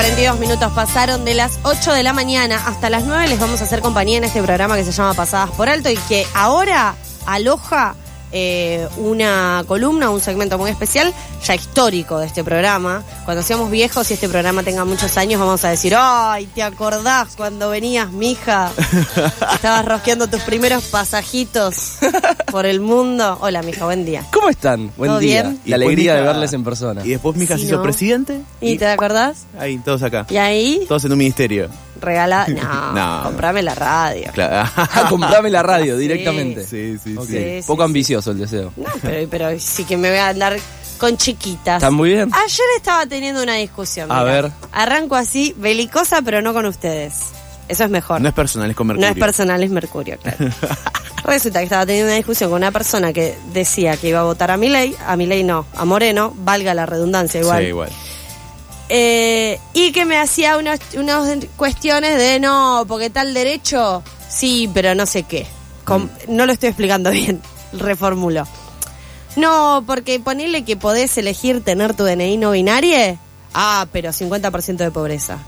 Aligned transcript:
42 0.00 0.40
minutos 0.40 0.72
pasaron 0.72 1.26
de 1.26 1.34
las 1.34 1.58
8 1.62 1.92
de 1.92 2.02
la 2.02 2.14
mañana 2.14 2.56
hasta 2.66 2.88
las 2.88 3.04
9. 3.04 3.28
Les 3.28 3.38
vamos 3.38 3.60
a 3.60 3.64
hacer 3.64 3.82
compañía 3.82 4.16
en 4.16 4.24
este 4.24 4.40
programa 4.40 4.74
que 4.74 4.82
se 4.82 4.92
llama 4.92 5.12
Pasadas 5.12 5.50
por 5.50 5.68
Alto 5.68 5.90
y 5.90 5.96
que 6.08 6.26
ahora 6.32 6.94
aloja 7.26 7.96
eh, 8.32 8.86
una 8.98 9.64
columna, 9.66 10.10
un 10.10 10.20
segmento 10.20 10.56
muy 10.58 10.70
especial, 10.70 11.12
ya 11.44 11.54
histórico 11.54 12.18
de 12.18 12.26
este 12.26 12.44
programa. 12.44 13.02
Cuando 13.24 13.42
seamos 13.42 13.70
viejos 13.70 14.10
y 14.10 14.14
este 14.14 14.28
programa 14.28 14.62
tenga 14.62 14.84
muchos 14.84 15.16
años, 15.16 15.40
vamos 15.40 15.64
a 15.64 15.70
decir, 15.70 15.94
¡ay, 15.96 16.46
te 16.54 16.62
acordás 16.62 17.34
cuando 17.36 17.70
venías, 17.70 18.10
mija! 18.12 18.70
Estabas 19.54 19.84
rosqueando 19.84 20.28
tus 20.28 20.42
primeros 20.42 20.84
pasajitos 20.84 21.98
por 22.50 22.66
el 22.66 22.80
mundo. 22.80 23.38
Hola, 23.40 23.62
mija, 23.62 23.84
buen 23.84 24.04
día. 24.04 24.24
¿Cómo 24.32 24.48
están? 24.48 24.90
Buen 24.96 25.10
¿Todo 25.10 25.18
día. 25.18 25.42
bien? 25.42 25.60
La 25.64 25.70
Y 25.70 25.72
alegría 25.74 26.14
de 26.14 26.22
verles 26.22 26.52
en 26.52 26.64
persona. 26.64 27.04
Y 27.04 27.10
después 27.10 27.36
Mija 27.36 27.54
Sí, 27.56 27.62
se 27.62 27.66
hizo 27.68 27.76
¿no? 27.78 27.82
presidente. 27.82 28.40
¿Y 28.60 28.76
te 28.78 28.86
acordás? 28.86 29.46
Ahí, 29.58 29.78
todos 29.78 30.02
acá. 30.02 30.26
Y 30.30 30.36
ahí, 30.36 30.84
Todos 30.88 31.04
en 31.04 31.12
un 31.12 31.18
ministerio. 31.18 31.68
Regala. 32.00 32.46
No, 32.48 32.92
No. 32.92 33.22
comprame 33.24 33.62
la 33.62 33.74
radio. 33.74 34.30
Claro. 34.32 34.68
Ah, 34.76 35.06
comprame 35.08 35.50
la 35.50 35.62
radio 35.62 35.96
directamente. 35.96 36.64
sí, 36.66 36.98
sí, 37.02 37.16
sí. 37.26 37.60
Sí, 37.60 37.60
Poco 37.66 37.82
sí, 37.82 37.84
ambicioso 37.86 38.30
el 38.32 38.38
deseo. 38.38 38.72
No, 38.76 38.86
pero, 39.02 39.28
pero 39.30 39.48
sí 39.60 39.84
que 39.84 39.96
me 39.96 40.10
voy 40.10 40.18
a 40.18 40.28
andar 40.28 40.56
con 40.98 41.16
chiquitas. 41.16 41.76
Está 41.76 41.90
muy 41.90 42.10
bien. 42.10 42.30
Ayer 42.32 42.66
estaba 42.76 43.06
teniendo 43.06 43.42
una 43.42 43.54
discusión. 43.54 44.10
A 44.12 44.20
mirá. 44.22 44.24
ver. 44.42 44.52
Arranco 44.72 45.16
así, 45.16 45.54
belicosa, 45.56 46.20
pero 46.22 46.42
no 46.42 46.52
con 46.52 46.66
ustedes. 46.66 47.14
Eso 47.68 47.84
es 47.84 47.90
mejor. 47.90 48.20
No 48.20 48.28
es 48.28 48.34
personal, 48.34 48.68
es 48.70 48.76
con 48.76 48.88
Mercurio. 48.88 49.08
No 49.08 49.14
es 49.14 49.18
personal, 49.18 49.62
es 49.62 49.70
Mercurio, 49.70 50.18
claro. 50.18 50.38
Resulta 51.24 51.60
que 51.60 51.64
estaba 51.64 51.86
teniendo 51.86 52.08
una 52.08 52.16
discusión 52.16 52.50
con 52.50 52.56
una 52.58 52.72
persona 52.72 53.12
que 53.12 53.36
decía 53.52 53.96
que 53.96 54.08
iba 54.08 54.20
a 54.20 54.24
votar 54.24 54.50
a 54.50 54.56
Milei, 54.56 54.96
a 55.06 55.16
Milei 55.16 55.44
no, 55.44 55.66
a 55.76 55.84
Moreno, 55.84 56.34
valga 56.38 56.74
la 56.74 56.86
redundancia 56.86 57.40
igual. 57.40 57.62
Sí, 57.62 57.68
igual. 57.68 57.90
Eh, 58.92 59.60
y 59.72 59.92
que 59.92 60.04
me 60.04 60.18
hacía 60.18 60.56
unas, 60.58 60.80
unas 60.96 61.46
cuestiones 61.56 62.18
de 62.18 62.40
no, 62.40 62.84
porque 62.88 63.08
tal 63.08 63.32
derecho, 63.32 64.02
sí, 64.28 64.68
pero 64.74 64.96
no 64.96 65.06
sé 65.06 65.22
qué. 65.22 65.46
Mm. 65.86 66.08
No 66.28 66.44
lo 66.44 66.52
estoy 66.52 66.70
explicando 66.70 67.10
bien, 67.12 67.40
reformulo. 67.72 68.46
No, 69.36 69.84
porque 69.86 70.18
ponerle 70.18 70.64
que 70.64 70.76
podés 70.76 71.16
elegir 71.18 71.62
tener 71.62 71.94
tu 71.94 72.02
DNI 72.04 72.36
no 72.36 72.50
binario, 72.50 73.16
ah, 73.54 73.86
pero 73.92 74.10
50% 74.10 74.76
de 74.76 74.90
pobreza. 74.90 75.38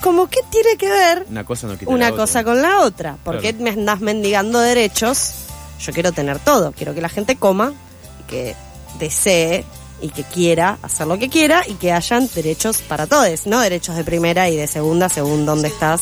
Como 0.00 0.28
que 0.28 0.40
tiene 0.50 0.76
que 0.76 0.88
ver 0.88 1.26
Una 1.28 1.44
cosa 1.44 1.66
no 1.66 1.76
una 1.86 2.10
la 2.10 2.16
cosa 2.16 2.44
con 2.44 2.60
la 2.62 2.80
otra. 2.82 3.16
¿Por 3.24 3.40
qué 3.40 3.54
Claro. 3.54 3.64
me 3.64 3.70
andás 3.70 4.00
mendigando 4.00 4.60
derechos? 4.60 5.32
Yo 5.80 5.92
quiero 5.92 6.12
tener 6.12 6.38
todo. 6.38 6.70
Quiero 6.72 6.94
que 6.94 7.00
la 7.00 7.08
gente 7.08 7.36
coma, 7.36 7.72
y 8.20 8.30
que 8.30 8.54
desee 8.98 9.64
y 10.00 10.08
que 10.08 10.24
quiera 10.24 10.78
hacer 10.82 11.06
lo 11.06 11.18
que 11.18 11.28
quiera 11.28 11.62
y 11.66 11.74
que 11.74 11.92
hayan 11.92 12.28
derechos 12.34 12.82
para 12.82 13.06
todos, 13.06 13.46
no 13.46 13.60
derechos 13.60 13.96
de 13.96 14.04
primera 14.04 14.48
y 14.48 14.56
de 14.56 14.66
segunda 14.66 15.08
según 15.08 15.46
dónde 15.46 15.68
estás. 15.68 16.00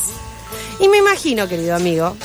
Y 0.79 0.87
me 0.89 0.97
imagino, 0.97 1.47
querido 1.47 1.75
amigo, 1.75 2.15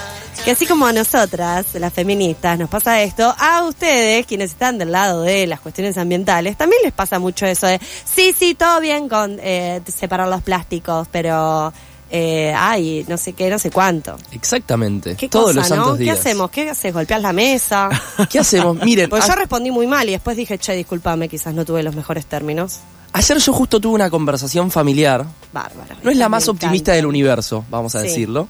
que 0.44 0.50
así 0.52 0.66
como 0.66 0.86
a 0.86 0.92
nosotras, 0.92 1.66
las 1.74 1.92
feministas, 1.92 2.58
nos 2.58 2.68
pasa 2.70 3.02
esto, 3.02 3.34
a 3.38 3.64
ustedes, 3.64 4.26
quienes 4.26 4.50
están 4.52 4.78
del 4.78 4.90
lado 4.90 5.22
de 5.22 5.46
las 5.46 5.60
cuestiones 5.60 5.98
ambientales, 5.98 6.56
también 6.56 6.80
les 6.82 6.92
pasa 6.92 7.18
mucho 7.18 7.46
eso 7.46 7.66
de, 7.66 7.78
sí, 8.04 8.34
sí, 8.36 8.54
todo 8.54 8.80
bien 8.80 9.08
con 9.08 9.38
eh, 9.42 9.82
separar 9.86 10.28
los 10.28 10.42
plásticos, 10.42 11.08
pero, 11.12 11.72
eh, 12.10 12.52
ay, 12.56 13.04
no 13.08 13.16
sé 13.16 13.32
qué, 13.34 13.48
no 13.50 13.58
sé 13.58 13.70
cuánto. 13.70 14.16
Exactamente. 14.32 15.14
¿Qué 15.16 15.28
Todos 15.28 15.46
cosa, 15.46 15.58
los 15.60 15.68
santos 15.68 15.98
no? 15.98 16.04
¿Qué 16.04 16.10
hacemos? 16.10 16.50
¿Qué 16.50 16.70
haces? 16.70 16.92
¿Golpeas 16.92 17.22
la 17.22 17.32
mesa? 17.32 17.88
¿Qué 18.30 18.38
hacemos? 18.40 18.76
Miren, 18.84 19.08
Pues 19.08 19.26
yo 19.26 19.34
respondí 19.34 19.70
muy 19.70 19.86
mal 19.86 20.08
y 20.08 20.12
después 20.12 20.36
dije, 20.36 20.58
che, 20.58 20.74
discúlpame, 20.74 21.28
quizás 21.28 21.54
no 21.54 21.64
tuve 21.64 21.82
los 21.82 21.94
mejores 21.94 22.26
términos. 22.26 22.80
ayer 23.12 23.38
yo 23.38 23.52
justo 23.52 23.80
tuve 23.80 23.94
una 23.94 24.10
conversación 24.10 24.70
familiar. 24.70 25.24
Bárbaro. 25.52 25.96
No 26.02 26.10
es 26.10 26.16
la 26.16 26.28
más 26.28 26.48
optimista 26.48 26.92
del 26.92 27.06
universo, 27.06 27.64
vamos 27.70 27.94
a 27.94 28.00
Sí. 28.02 28.08
decirlo. 28.08 28.48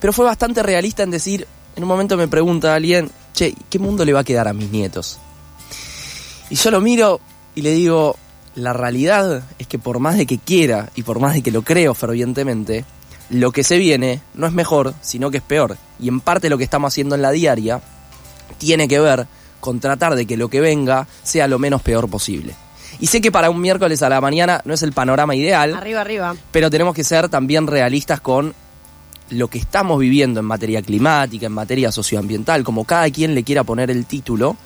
Pero 0.00 0.12
fue 0.12 0.24
bastante 0.26 0.62
realista 0.62 1.02
en 1.02 1.10
decir, 1.10 1.46
en 1.76 1.82
un 1.82 1.88
momento 1.88 2.16
me 2.18 2.28
pregunta 2.28 2.74
alguien, 2.74 3.10
che, 3.34 3.54
¿qué 3.70 3.78
mundo 3.78 4.04
le 4.04 4.12
va 4.12 4.20
a 4.20 4.24
quedar 4.24 4.48
a 4.48 4.52
mis 4.52 4.70
nietos? 4.70 5.18
Y 6.50 6.54
yo 6.56 6.70
lo 6.70 6.80
miro 6.80 7.20
y 7.54 7.62
le 7.62 7.72
digo, 7.72 8.16
la 8.56 8.72
realidad 8.72 9.44
es 9.58 9.66
que 9.66 9.78
por 9.78 9.98
más 10.00 10.16
de 10.16 10.26
que 10.26 10.38
quiera 10.38 10.88
y 10.96 11.02
por 11.02 11.20
más 11.20 11.34
de 11.34 11.42
que 11.42 11.50
lo 11.52 11.62
creo 11.62 11.94
fervientemente, 11.94 12.84
lo 13.30 13.52
que 13.52 13.62
se 13.64 13.78
viene 13.78 14.20
no 14.34 14.46
es 14.46 14.52
mejor, 14.52 14.94
sino 15.02 15.30
que 15.30 15.36
es 15.38 15.42
peor. 15.42 15.76
Y 16.00 16.08
en 16.08 16.20
parte 16.20 16.48
lo 16.50 16.58
que 16.58 16.64
estamos 16.64 16.92
haciendo 16.92 17.14
en 17.14 17.22
la 17.22 17.30
diaria 17.30 17.80
tiene 18.58 18.88
que 18.88 18.98
ver 19.00 19.26
con 19.60 19.80
tratar 19.80 20.14
de 20.14 20.26
que 20.26 20.36
lo 20.36 20.48
que 20.48 20.60
venga 20.60 21.06
sea 21.22 21.48
lo 21.48 21.58
menos 21.58 21.82
peor 21.82 22.08
posible. 22.08 22.54
Y 22.98 23.08
sé 23.08 23.20
que 23.20 23.30
para 23.32 23.50
un 23.50 23.60
miércoles 23.60 24.02
a 24.02 24.08
la 24.08 24.20
mañana 24.20 24.62
no 24.64 24.72
es 24.72 24.82
el 24.82 24.92
panorama 24.92 25.34
ideal, 25.34 25.74
Arriba, 25.74 26.00
arriba. 26.00 26.34
pero 26.50 26.70
tenemos 26.70 26.94
que 26.94 27.04
ser 27.04 27.28
también 27.28 27.66
realistas 27.66 28.20
con 28.20 28.54
lo 29.30 29.48
que 29.48 29.58
estamos 29.58 29.98
viviendo 29.98 30.40
en 30.40 30.46
materia 30.46 30.80
climática, 30.80 31.46
en 31.46 31.52
materia 31.52 31.90
socioambiental, 31.92 32.62
como 32.64 32.84
cada 32.84 33.10
quien 33.10 33.34
le 33.34 33.42
quiera 33.42 33.64
poner 33.64 33.90
el 33.90 34.06
título, 34.06 34.56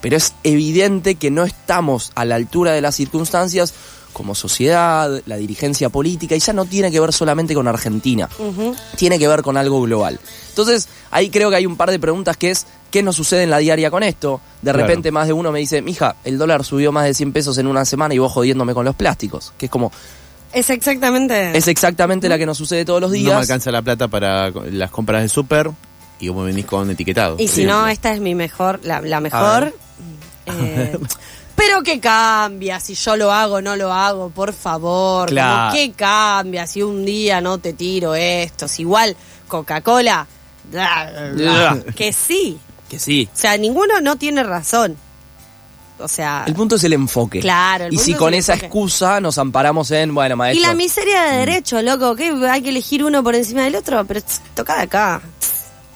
pero 0.00 0.16
es 0.16 0.34
evidente 0.44 1.14
que 1.16 1.30
no 1.30 1.44
estamos 1.44 2.12
a 2.14 2.24
la 2.24 2.34
altura 2.36 2.72
de 2.72 2.80
las 2.80 2.94
circunstancias 2.96 3.74
como 4.12 4.34
sociedad, 4.34 5.22
la 5.26 5.36
dirigencia 5.36 5.90
política, 5.90 6.34
y 6.34 6.40
ya 6.40 6.52
no 6.52 6.64
tiene 6.64 6.90
que 6.90 6.98
ver 6.98 7.12
solamente 7.12 7.54
con 7.54 7.68
Argentina, 7.68 8.28
tiene 8.96 9.18
que 9.18 9.28
ver 9.28 9.42
con 9.42 9.56
algo 9.56 9.80
global. 9.82 10.18
Entonces, 10.48 10.88
ahí 11.12 11.30
creo 11.30 11.50
que 11.50 11.56
hay 11.56 11.66
un 11.66 11.76
par 11.76 11.90
de 11.90 12.00
preguntas 12.00 12.36
que 12.36 12.50
es, 12.50 12.66
¿qué 12.90 13.02
nos 13.02 13.14
sucede 13.14 13.44
en 13.44 13.50
la 13.50 13.58
diaria 13.58 13.90
con 13.92 14.02
esto? 14.02 14.40
De 14.62 14.72
Claro. 14.72 14.78
repente 14.88 15.12
más 15.12 15.28
de 15.28 15.34
uno 15.34 15.52
me 15.52 15.60
dice, 15.60 15.82
mija, 15.82 16.16
el 16.24 16.36
dólar 16.36 16.64
subió 16.64 16.90
más 16.90 17.04
de 17.04 17.14
100 17.14 17.32
pesos 17.32 17.58
en 17.58 17.68
una 17.68 17.84
semana 17.84 18.12
y 18.14 18.18
vos 18.18 18.32
jodiéndome 18.32 18.74
con 18.74 18.84
los 18.84 18.96
plásticos, 18.96 19.52
que 19.56 19.66
es 19.66 19.70
como, 19.70 19.92
Es 20.52 20.68
exactamente... 20.70 21.56
es 21.56 21.68
exactamente 21.68 22.28
la 22.28 22.38
que 22.38 22.46
nos 22.46 22.58
sucede 22.58 22.84
todos 22.84 23.00
los 23.00 23.10
No 23.10 23.16
me 23.18 23.22
días. 23.22 23.36
alcanza 23.38 23.70
la 23.70 23.82
plata 23.82 24.08
para 24.08 24.50
las 24.50 24.90
compras 24.90 25.22
de 25.22 25.28
súper 25.28 25.70
y 26.18 26.28
vos 26.28 26.38
me 26.38 26.44
venís 26.50 26.64
con 26.66 26.90
etiquetado. 26.90 27.36
Y 27.38 27.46
si 27.46 27.64
no, 27.64 27.86
esta 27.86 28.12
es 28.12 28.20
mi 28.20 28.34
mejor, 28.34 28.80
la, 28.82 29.00
la 29.00 29.20
mejor. 29.20 29.72
Eh, 30.50 30.98
pero 31.56 31.82
qué 31.82 31.98
cambia 32.00 32.78
si 32.80 32.94
yo 32.94 33.16
lo 33.16 33.32
hago, 33.32 33.60
no 33.60 33.76
lo 33.76 33.92
hago, 33.92 34.30
por 34.30 34.52
favor. 34.52 35.28
Claro. 35.28 35.74
¿Qué 35.74 35.92
cambia 35.92 36.66
si 36.66 36.82
un 36.82 37.04
día 37.04 37.40
no 37.40 37.58
te 37.58 37.72
tiro 37.72 38.14
esto? 38.14 38.68
Si 38.68 38.82
igual 38.82 39.16
Coca-Cola. 39.48 40.26
que 41.96 42.12
sí. 42.12 42.58
Que 42.88 42.98
sí. 42.98 43.28
O 43.32 43.36
sea, 43.36 43.56
ninguno 43.56 44.00
no 44.00 44.16
tiene 44.16 44.42
razón. 44.42 44.96
O 45.98 46.06
sea. 46.08 46.44
El 46.46 46.54
punto 46.54 46.76
es 46.76 46.84
el 46.84 46.92
enfoque. 46.92 47.40
Claro, 47.40 47.86
el 47.86 47.92
Y 47.92 47.96
punto 47.96 48.04
si 48.04 48.12
es 48.12 48.18
con 48.18 48.34
el 48.34 48.38
esa 48.40 48.52
enfoque. 48.52 48.66
excusa 48.66 49.20
nos 49.20 49.36
amparamos 49.38 49.90
en, 49.90 50.14
bueno, 50.14 50.34
Y 50.34 50.38
maestro. 50.38 50.68
la 50.68 50.74
miseria 50.74 51.22
de 51.24 51.36
derecho, 51.38 51.82
loco, 51.82 52.14
que 52.14 52.30
hay 52.50 52.62
que 52.62 52.68
elegir 52.68 53.02
uno 53.04 53.22
por 53.24 53.34
encima 53.34 53.62
del 53.64 53.74
otro, 53.76 54.04
pero 54.04 54.20
tss, 54.20 54.40
toca 54.54 54.76
de 54.76 54.82
acá. 54.82 55.20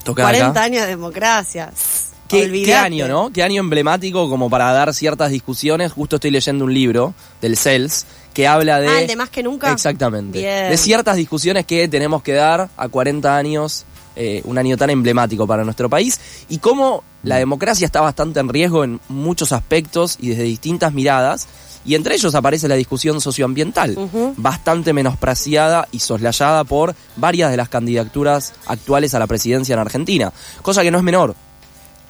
toca 0.05 0.23
40 0.25 0.49
acá. 0.51 0.63
años 0.65 0.83
de 0.83 0.89
democracia. 0.89 1.71
tss, 1.73 2.12
¿Qué, 2.33 2.75
año, 2.75 3.09
no? 3.09 3.31
Qué 3.31 3.43
año 3.43 3.61
emblemático 3.61 4.29
como 4.29 4.49
para 4.49 4.73
dar 4.73 4.93
ciertas 4.95 5.31
discusiones. 5.31 5.93
Justo 5.93 6.17
estoy 6.17 6.31
leyendo 6.31 6.65
un 6.65 6.73
libro 6.73 7.15
del 7.41 7.57
CELS 7.57 8.07
que 8.33 8.47
habla 8.47 8.81
de... 8.81 8.89
Ah, 8.89 9.01
el 9.03 9.07
de 9.07 9.17
más 9.17 9.31
que 9.31 9.43
nunca. 9.43 9.71
Exactamente. 9.71 10.39
Bien. 10.39 10.71
De 10.71 10.77
ciertas 10.77 11.17
discusiones 11.17 11.67
que 11.67 11.87
tenemos 11.89 12.23
que 12.23 12.33
dar 12.33 12.71
a 12.77 12.89
40 12.89 13.37
años, 13.37 13.85
eh, 14.17 14.41
un 14.45 14.59
año 14.59 14.77
tan 14.77 14.91
emblemático 14.91 15.47
para 15.47 15.65
nuestro 15.65 15.91
país, 15.91 16.19
y 16.49 16.59
cómo 16.59 17.05
la 17.23 17.37
democracia 17.37 17.85
está 17.85 18.01
bastante 18.01 18.41
en 18.41 18.49
riesgo 18.49 18.85
en 18.85 19.01
muchos 19.09 19.53
aspectos 19.53 20.17
y 20.21 20.31
desde 20.31 20.45
distintas 20.45 20.93
miradas, 20.93 21.47
y 21.85 21.95
entre 21.95 22.15
ellos 22.15 22.35
aparece 22.35 22.69
la 22.69 22.77
discusión 22.77 23.21
socioambiental, 23.21 23.97
bastante 24.37 24.93
menospreciada 24.93 25.89
y 25.91 25.99
soslayada 25.99 26.65
por 26.65 26.95
varias 27.17 27.51
de 27.51 27.57
las 27.57 27.69
candidaturas 27.69 28.55
actuales 28.67 29.15
a 29.15 29.19
la 29.19 29.27
presidencia 29.27 29.73
en 29.73 29.81
Argentina, 29.81 30.33
cosa 30.63 30.83
que 30.83 30.91
no 30.91 30.99
es 30.99 31.05
menor. 31.05 31.35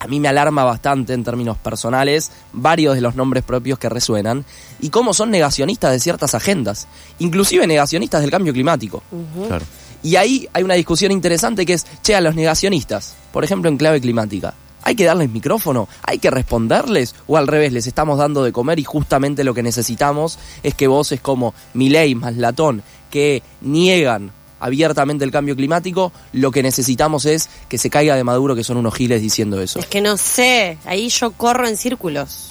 A 0.03 0.09
mí 0.09 0.19
me 0.19 0.27
alarma 0.27 0.65
bastante 0.65 1.13
en 1.13 1.23
términos 1.23 1.57
personales 1.59 2.33
varios 2.53 2.97
de 2.97 3.01
los 3.01 3.15
nombres 3.15 3.45
propios 3.45 3.79
que 3.79 3.89
resuenan 3.89 4.45
y 4.81 4.91
cómo 4.91 5.15
son 5.15 5.31
negacionistas 5.31 5.93
de 5.93 6.01
ciertas 6.01 6.35
agendas, 6.35 6.89
inclusive 7.21 7.69
negacionistas 7.69 8.21
del 8.21 8.33
cambio 8.33 8.53
climático. 8.53 9.01
Claro. 9.47 9.65
Y 10.03 10.17
ahí 10.17 10.49
hay 10.55 10.65
una 10.65 10.75
discusión 10.75 11.13
interesante 11.13 11.65
que 11.65 11.75
es, 11.75 11.87
che, 12.03 12.17
a 12.17 12.21
los 12.21 12.35
negacionistas, 12.35 13.15
por 13.33 13.45
ejemplo 13.45 13.71
en 13.71 13.77
clave 13.77 14.01
climática, 14.01 14.55
¿hay 14.83 14.97
que 14.97 15.05
darles 15.05 15.31
micrófono? 15.31 15.89
¿Hay 16.03 16.19
que 16.19 16.33
responderles? 16.33 17.15
¿O 17.29 17.37
al 17.37 17.47
revés, 17.47 17.73
les 17.73 17.87
estamos 17.87 18.19
dando 18.19 18.43
de 18.43 18.51
comer 18.51 18.81
y 18.81 18.85
justamente 18.85 19.45
lo 19.45 19.55
que 19.55 19.63
necesitamos 19.63 20.37
es 20.65 20.75
que 20.75 20.89
voces 20.89 21.21
como 21.21 21.55
Milei 21.75 22.17
más 22.17 22.37
Latón, 22.37 22.83
que 23.09 23.45
niegan 23.61 24.33
abiertamente 24.62 25.25
el 25.25 25.31
cambio 25.31 25.55
climático, 25.56 26.12
lo 26.32 26.50
que 26.50 26.62
necesitamos 26.62 27.26
es 27.26 27.49
que 27.69 27.76
se 27.79 27.91
caiga 27.91 28.17
de 28.17 28.25
Maduro, 28.25 28.55
que 28.55 28.64
son 28.64 28.76
unos 28.79 28.94
giles 28.94 29.20
diciendo 29.20 29.61
eso. 29.61 29.79
Es 29.79 29.87
que 29.87 30.00
no 30.00 30.17
sé, 30.17 30.79
ahí 30.87 31.09
yo 31.11 31.32
corro 31.32 31.67
en 31.69 31.76
círculos. 31.76 32.50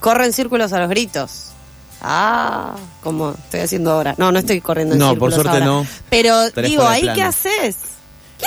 Corro 0.00 0.24
en 0.24 0.32
círculos 0.32 0.72
a 0.72 0.78
los 0.80 0.88
gritos. 0.88 1.46
Ah, 2.00 2.76
como 3.02 3.32
estoy 3.32 3.60
haciendo 3.60 3.90
ahora. 3.92 4.14
No, 4.16 4.32
no 4.32 4.38
estoy 4.38 4.60
corriendo 4.62 4.94
en 4.94 4.98
No, 5.00 5.08
por 5.16 5.30
círculos 5.32 5.34
suerte 5.34 5.50
ahora. 5.50 5.66
no. 5.66 5.86
Pero 6.08 6.50
digo, 6.66 6.86
¿ahí 6.86 7.02
qué 7.02 7.12
plano. 7.12 7.28
haces? 7.28 7.76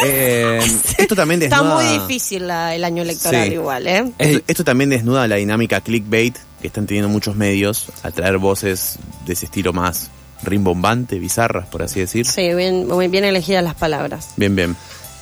Eh, 0.04 0.60
esto 0.98 1.16
también 1.16 1.40
Está 1.44 1.58
desnuda, 1.58 1.76
muy 1.76 1.86
difícil 2.00 2.48
la- 2.48 2.74
el 2.74 2.84
año 2.84 3.04
electoral 3.04 3.48
Sí. 3.48 3.54
igual, 3.54 3.86
¿eh? 3.88 4.12
Esto, 4.18 4.44
esto 4.48 4.64
también 4.64 4.90
desnuda 4.90 5.28
la 5.28 5.36
dinámica 5.36 5.82
clickbait 5.82 6.36
que 6.62 6.68
están 6.68 6.88
teniendo 6.88 7.10
muchos 7.10 7.36
medios 7.36 7.88
al 8.02 8.12
traer 8.14 8.40
voces 8.40 8.98
de 9.28 9.34
ese 9.34 9.46
estilo 9.46 9.72
más 9.72 10.10
rimbombante, 10.44 11.20
bizarras, 11.20 11.68
por 11.68 11.84
así 11.84 12.00
decir. 12.00 12.26
Sí, 12.26 12.54
bien, 12.54 12.88
muy 12.88 13.08
bien 13.08 13.24
elegidas 13.24 13.64
las 13.64 13.76
palabras. 13.76 14.30
Bien, 14.38 14.56
bien. 14.56 14.76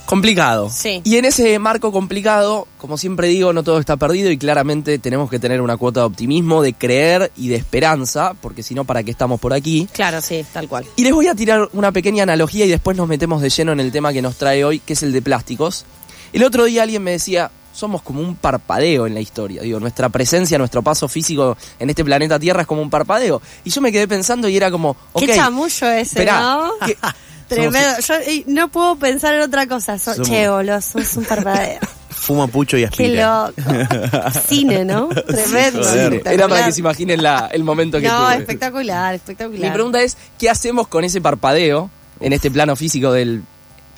Complicado. 0.06 0.70
Sí. 0.70 1.02
Y 1.06 1.16
en 1.16 1.26
ese 1.26 1.58
marco 1.58 1.92
complicado, 1.94 2.68
como 2.78 2.98
siempre 2.98 3.30
digo, 3.30 3.54
no 3.54 3.64
todo 3.64 3.80
está 3.80 3.96
perdido 3.96 4.30
y 4.30 4.38
claramente 4.38 5.00
tenemos 5.00 5.30
que 5.30 5.40
tener 5.40 5.62
una 5.62 5.78
cuota 5.78 6.02
de 6.02 6.08
optimismo, 6.08 6.62
de 6.62 6.74
creer 6.74 7.32
y 7.38 7.48
de 7.48 7.56
esperanza, 7.56 8.34
porque 8.42 8.62
si 8.62 8.76
no, 8.76 8.84
¿para 8.84 9.04
qué 9.04 9.12
estamos 9.12 9.40
por 9.40 9.54
aquí? 9.54 9.88
Claro, 9.94 10.20
sí, 10.20 10.46
tal 10.52 10.68
cual. 10.68 10.86
Y 10.98 11.04
les 11.04 11.14
voy 11.14 11.28
a 11.28 11.36
tirar 11.36 11.70
una 11.72 11.94
pequeña 11.94 12.24
analogía 12.24 12.66
y 12.66 12.70
después 12.70 12.98
nos 12.98 13.08
metemos 13.08 13.42
de 13.42 13.50
lleno 13.50 13.72
en 13.72 13.80
el 13.80 13.92
tema 13.94 14.12
que 14.12 14.22
nos 14.22 14.36
trae 14.36 14.66
hoy, 14.66 14.80
que 14.80 14.94
es 14.94 15.04
el 15.04 15.14
de 15.14 15.22
plásticos. 15.22 15.86
El 16.34 16.44
otro 16.44 16.66
día 16.66 16.84
alguien 16.84 17.04
me 17.04 17.12
decía, 17.12 17.52
somos 17.74 18.02
como 18.02 18.22
un 18.22 18.36
parpadeo 18.36 19.08
en 19.08 19.14
la 19.14 19.20
historia. 19.22 19.62
Digo, 19.62 19.80
nuestra 19.80 20.10
presencia, 20.10 20.58
nuestro 20.58 20.82
paso 20.82 21.08
físico 21.08 21.58
en 21.80 21.90
este 21.90 22.04
planeta 22.04 22.38
Tierra 22.40 22.62
es 22.62 22.68
como 22.68 22.82
un 22.82 22.90
parpadeo. 22.90 23.42
Y 23.64 23.70
yo 23.70 23.82
me 23.82 23.92
quedé 23.92 24.08
pensando 24.08 24.48
y 24.50 24.58
era 24.58 24.70
como, 24.72 24.96
ok, 25.14 25.24
Qué 25.26 25.36
chamullo 25.36 25.88
ese, 25.88 26.02
esperá, 26.02 26.42
¿no? 26.42 26.72
¿qué- 26.86 26.98
Tremendo. 27.48 27.80
Yo 28.08 28.16
no 28.48 28.70
puedo 28.70 28.96
pensar 28.96 29.34
en 29.36 29.42
otra 29.42 29.68
cosa. 29.68 30.00
So- 30.00 30.14
Somos- 30.14 30.30
Che, 30.30 30.48
boludo, 30.50 30.80
sos 30.82 31.18
un 31.18 31.26
parpadeo. 31.26 31.80
Fuma 32.10 32.48
pucho 32.48 32.78
y 32.78 32.82
Qué 32.82 32.86
aspira. 32.88 33.48
loco. 33.58 33.62
Cine, 34.48 34.86
¿no? 34.86 35.10
Tremendo. 35.28 35.84
joder. 35.84 36.22
Era 36.26 36.48
para 36.48 36.66
que 36.68 36.72
se 36.72 36.80
imaginen 36.80 37.22
la- 37.24 37.50
el 37.52 37.64
momento 37.64 38.00
que 38.00 38.08
No, 38.08 38.26
tuve. 38.26 38.38
espectacular, 38.38 39.16
espectacular. 39.16 39.62
Mi 39.62 39.72
pregunta 39.72 40.02
es, 40.02 40.18
¿qué 40.38 40.50
hacemos 40.50 40.88
con 40.88 41.04
ese 41.04 41.20
parpadeo 41.20 41.90
en 42.20 42.34
este 42.34 42.52
plano 42.52 42.76
físico 42.76 43.12
del 43.12 43.42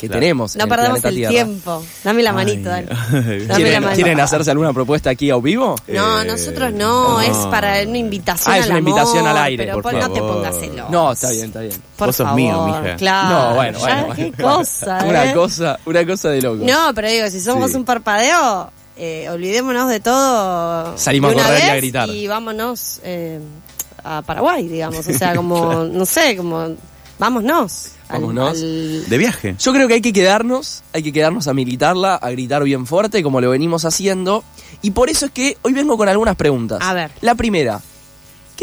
que 0.04 0.08
Claro. 0.10 0.20
tenemos? 0.20 0.56
no 0.56 0.64
en 0.64 0.70
perdamos 0.70 1.04
el 1.06 1.28
tiempo. 1.28 1.84
Dame 2.04 2.24
la 2.24 2.34
manito, 2.34 2.70
dale. 2.70 2.88
Dame 2.88 3.40
la 3.48 3.56
¿Quieren, 3.56 3.84
manito. 3.84 3.96
quieren 3.96 4.20
hacerse 4.20 4.52
alguna 4.52 4.74
propuesta 4.74 5.10
aquí 5.10 5.32
a 5.32 5.38
vivo? 5.38 5.76
No, 5.88 6.22
Eh, 6.22 6.26
nosotros 6.26 6.74
no, 6.74 7.10
no. 7.14 7.22
es 7.22 7.38
para 7.50 7.82
una 7.84 7.98
invitación 7.98 8.54
Ah, 8.54 8.58
es 8.58 8.64
al 8.66 8.70
una 8.72 8.80
amor, 8.80 8.90
invitación 8.90 9.28
al 9.28 9.38
aire, 9.38 9.66
Pero 9.66 9.82
por 9.82 9.94
no 9.94 10.10
te 10.12 10.20
favor. 10.20 10.34
pongas 10.36 10.60
celoso. 10.60 10.90
No, 10.92 11.12
está 11.14 11.30
bien, 11.32 11.46
está 11.46 11.60
bien. 11.62 11.82
Por 11.96 12.08
Vos 12.08 12.16
sos 12.16 12.26
favor, 12.26 12.36
mío, 12.42 12.66
mija. 12.68 12.96
Claro. 12.98 13.30
no, 13.50 13.56
bueno, 13.56 13.80
ya, 13.80 13.86
bueno. 14.06 14.16
Qué 14.16 14.32
bueno. 14.32 14.58
cosa, 14.58 15.00
Una 15.08 15.26
¿eh? 15.30 15.34
cosa, 15.34 15.80
una 15.86 16.06
cosa 16.06 16.30
de 16.30 16.42
loco. 16.42 16.64
No, 16.66 16.92
pero 16.94 17.08
digo, 17.08 17.30
si 17.30 17.40
somos 17.40 17.72
Sí. 17.72 17.78
un 17.78 17.86
parpadeo, 17.86 18.72
eh, 18.98 19.28
olvidémonos 19.30 19.90
de 19.90 20.00
todo. 20.00 20.98
Salimos 20.98 21.32
de 21.34 21.36
a 21.36 21.38
una 21.40 21.48
correr 21.48 21.60
y 21.66 21.70
a 21.70 21.74
vez 21.74 21.82
gritar. 21.82 22.10
Y 22.10 22.28
vámonos 22.28 23.00
eh, 23.04 23.40
a 24.04 24.22
Paraguay, 24.22 24.68
digamos. 24.68 25.08
O 25.08 25.14
sea, 25.14 25.34
como, 25.36 25.74
no 25.92 26.06
sé, 26.06 26.36
como, 26.36 26.76
vámonos. 27.20 27.88
Al- 28.16 28.22
Vámonos. 28.22 28.50
al- 28.62 29.10
De 29.10 29.18
viaje. 29.18 29.56
Yo 29.60 29.74
creo 29.74 29.88
que 29.88 29.96
hay 29.96 30.02
que 30.02 30.14
quedarnos, 30.14 30.84
hay 30.94 31.04
que 31.04 31.12
quedarnos 31.12 31.48
a 31.48 31.54
militarla, 31.54 32.16
a 32.16 32.32
gritar 32.32 32.64
bien 32.64 32.86
fuerte, 32.86 33.24
como 33.24 33.42
lo 33.42 33.50
venimos 33.50 33.86
haciendo. 33.86 34.44
Y 34.82 34.92
por 34.92 35.10
eso 35.10 35.26
es 35.28 35.32
que 35.32 35.58
hoy 35.62 35.74
vengo 35.74 35.98
con 35.98 36.10
algunas 36.10 36.36
preguntas. 36.36 36.80
A 36.82 36.94
ver. 36.94 37.12
La 37.22 37.36
primera, 37.36 37.82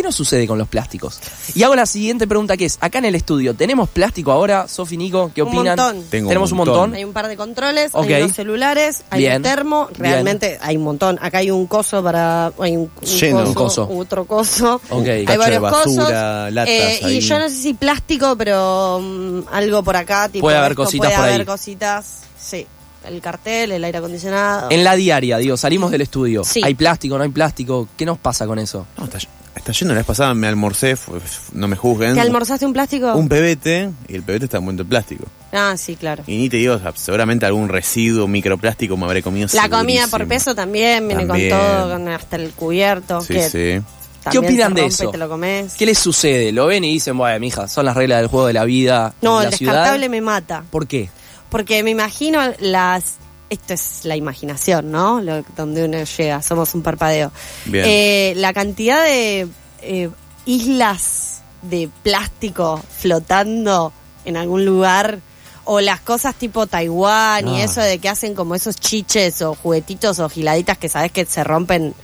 ¿qué 0.01 0.07
nos 0.07 0.15
sucede 0.15 0.47
con 0.47 0.57
los 0.59 0.67
plásticos? 0.69 1.21
Y 1.55 1.63
hago 1.63 1.75
la 1.75 1.85
siguiente 1.85 2.27
pregunta 2.27 2.57
que 2.57 2.65
es, 2.65 2.79
acá 2.81 2.99
en 2.99 3.05
el 3.05 3.15
estudio, 3.15 3.55
¿tenemos 3.55 3.89
plástico 3.91 4.33
ahora? 4.33 4.67
Sofi, 4.67 4.97
Nico, 4.97 5.31
¿qué 5.35 5.43
Un 5.43 5.49
opinan? 5.49 5.77
montón. 5.77 6.05
Tengo 6.09 6.29
¿Tenemos 6.29 6.51
un 6.53 6.55
un 6.55 6.59
montón? 6.59 6.77
montón. 6.81 6.95
Hay 6.97 7.05
un 7.05 7.13
par 7.13 7.29
de 7.29 7.37
controles, 7.37 7.95
hay 7.95 8.23
unos 8.23 8.35
celulares, 8.35 9.03
hay 9.11 9.21
Bien. 9.21 9.37
un 9.37 9.43
termo, 9.43 9.87
Bien. 9.89 10.01
realmente 10.13 10.59
hay 10.63 10.77
un 10.79 10.85
montón. 10.85 11.19
Acá 11.21 11.39
hay 11.39 11.51
un 11.51 11.67
coso 11.67 12.03
para. 12.03 12.53
Hay 12.61 12.77
un, 12.77 12.91
un 13.01 13.07
Lleno. 13.07 13.39
coso, 13.55 13.83
Un 13.83 13.89
coso. 13.89 13.99
otro 13.99 14.25
coso. 14.25 14.81
Ok. 14.89 15.07
Hay 15.07 15.25
Cacho 15.27 15.39
varios 15.39 15.61
basura, 15.63 15.85
cosos. 16.05 16.53
latas 16.55 16.69
eh, 16.75 16.99
y 17.03 17.05
ahí. 17.05 17.21
yo 17.21 17.39
no 17.39 17.49
sé 17.51 17.55
si 17.57 17.75
plástico, 17.75 18.37
pero 18.37 19.01
mm, 19.03 19.41
algo 19.53 19.83
por 19.83 19.97
acá. 19.97 20.29
Tipo 20.31 20.45
Puede 20.47 20.57
haber 20.57 20.73
esto, 20.73 20.85
cositas 20.85 21.07
puede 21.09 21.17
por 21.19 21.29
ahí. 21.29 21.35
haber 21.35 21.47
cositas. 21.47 22.21
Sí. 22.41 22.67
El 23.07 23.21
cartel, 23.21 23.73
el 23.73 23.83
aire 23.85 23.99
acondicionado. 23.99 24.71
En 24.71 24.85
la 24.85 24.95
diaria, 24.95 25.39
digo, 25.39 25.57
salimos 25.57 25.91
del 25.91 26.03
estudio. 26.03 26.45
Sí. 26.45 26.61
¿Hay 26.65 26.75
plástico, 26.75 27.17
no 27.17 27.25
hay 27.25 27.31
plástico? 27.31 27.89
¿Qué 27.97 28.05
nos 28.05 28.19
pasa 28.19 28.47
con 28.47 28.59
eso? 28.59 28.87
No, 28.99 29.05
está, 29.05 29.19
está 29.57 29.73
yendo. 29.73 29.95
La 29.95 30.01
vez 30.01 30.07
pasada 30.07 30.35
me 30.35 30.47
almorcé, 30.47 30.97
fue- 30.97 31.19
no 31.55 31.67
me 31.67 31.77
juzguen. 31.77 32.15
¿Te 32.15 32.21
almorzaste 32.21 32.67
un 32.67 32.73
plástico? 32.75 33.15
Un 33.15 33.29
pebete 33.29 33.91
y 34.07 34.15
el 34.17 34.23
pebete 34.23 34.45
está 34.45 34.59
envuelto 34.59 34.83
en 34.83 34.89
plástico. 34.89 35.25
Ah, 35.53 35.75
sí, 35.79 35.97
claro. 35.97 36.23
Y 36.27 36.37
ni 36.37 36.49
te 36.49 36.59
digo, 36.59 36.75
o 36.75 36.79
sea, 36.79 36.93
seguramente 36.95 37.47
algún 37.47 37.69
residuo 37.71 38.29
microplástico 38.29 38.97
me 38.97 39.07
habré 39.07 39.23
comido. 39.23 39.49
La 39.55 39.63
comida 39.69 40.03
segurísimo. 40.05 40.11
por 40.11 40.29
peso 40.29 40.55
también 40.55 41.09
viene 41.09 41.27
También. 41.27 41.51
con 41.51 41.59
todo, 41.59 41.91
con 41.93 42.09
hasta 42.09 42.37
el 42.37 42.51
cubierto. 42.53 43.21
Sí, 43.23 43.33
que 43.35 43.49
sí. 43.51 43.83
también 44.23 44.45
opinan 44.45 44.69
se 44.69 44.75
de 44.75 44.81
rompe 44.83 44.95
eso? 44.95 45.05
y 45.09 45.11
te 45.13 45.19
lo 45.19 45.29
comes. 45.29 45.75
¿Qué 45.75 45.87
les 45.87 45.99
sucede? 45.99 46.53
¿Lo 46.53 46.67
ven 46.67 46.85
y 46.85 46.93
dicen, 46.93 47.17
bueno, 47.17 47.41
mija, 47.41 47.67
son 47.67 47.87
las 47.87 47.97
reglas 47.97 48.19
del 48.21 48.29
juego 48.29 48.47
de 48.47 48.53
la 48.53 48.65
vida 48.65 49.15
No, 49.23 49.41
en 49.41 49.47
el 49.47 49.51
la 49.51 49.57
ciudad? 49.57 49.73
descartable 49.73 50.09
me 50.11 50.21
mata. 50.21 50.63
¿Por 50.71 50.87
qué? 50.87 51.11
Porque 51.51 51.83
me 51.83 51.91
imagino 51.91 52.41
las. 52.61 53.17
Esto 53.51 53.75
es 53.75 54.05
la 54.05 54.15
imaginación, 54.17 54.93
¿no? 54.93 55.21
Lo, 55.21 55.43
donde 55.57 55.85
uno 55.85 56.03
llega, 56.05 56.41
somos 56.41 56.73
un 56.75 56.83
parpadeo. 56.83 57.33
Bien. 57.65 57.85
Eh, 57.87 58.33
la 58.37 58.53
cantidad 58.53 59.03
de 59.05 59.49
eh, 59.83 60.09
islas 60.47 61.43
de 61.63 61.91
plástico 62.03 62.81
flotando 62.97 63.93
en 64.25 64.37
algún 64.37 64.65
lugar. 64.65 65.19
O 65.65 65.81
las 65.81 66.01
cosas 66.01 66.35
tipo 66.35 66.67
Taiwán 66.67 67.47
y 67.47 67.61
Ah. 67.61 67.65
eso 67.65 67.81
de 67.81 67.99
que 67.99 68.09
hacen 68.09 68.35
como 68.35 68.55
esos 68.55 68.77
chiches 68.77 69.41
o 69.43 69.55
juguetitos 69.55 70.19
o 70.19 70.29
giladitas 70.29 70.79
que 70.79 70.89
sabes 70.89 71.13
que 71.13 71.25
se 71.27 71.45
rompen 71.45 71.95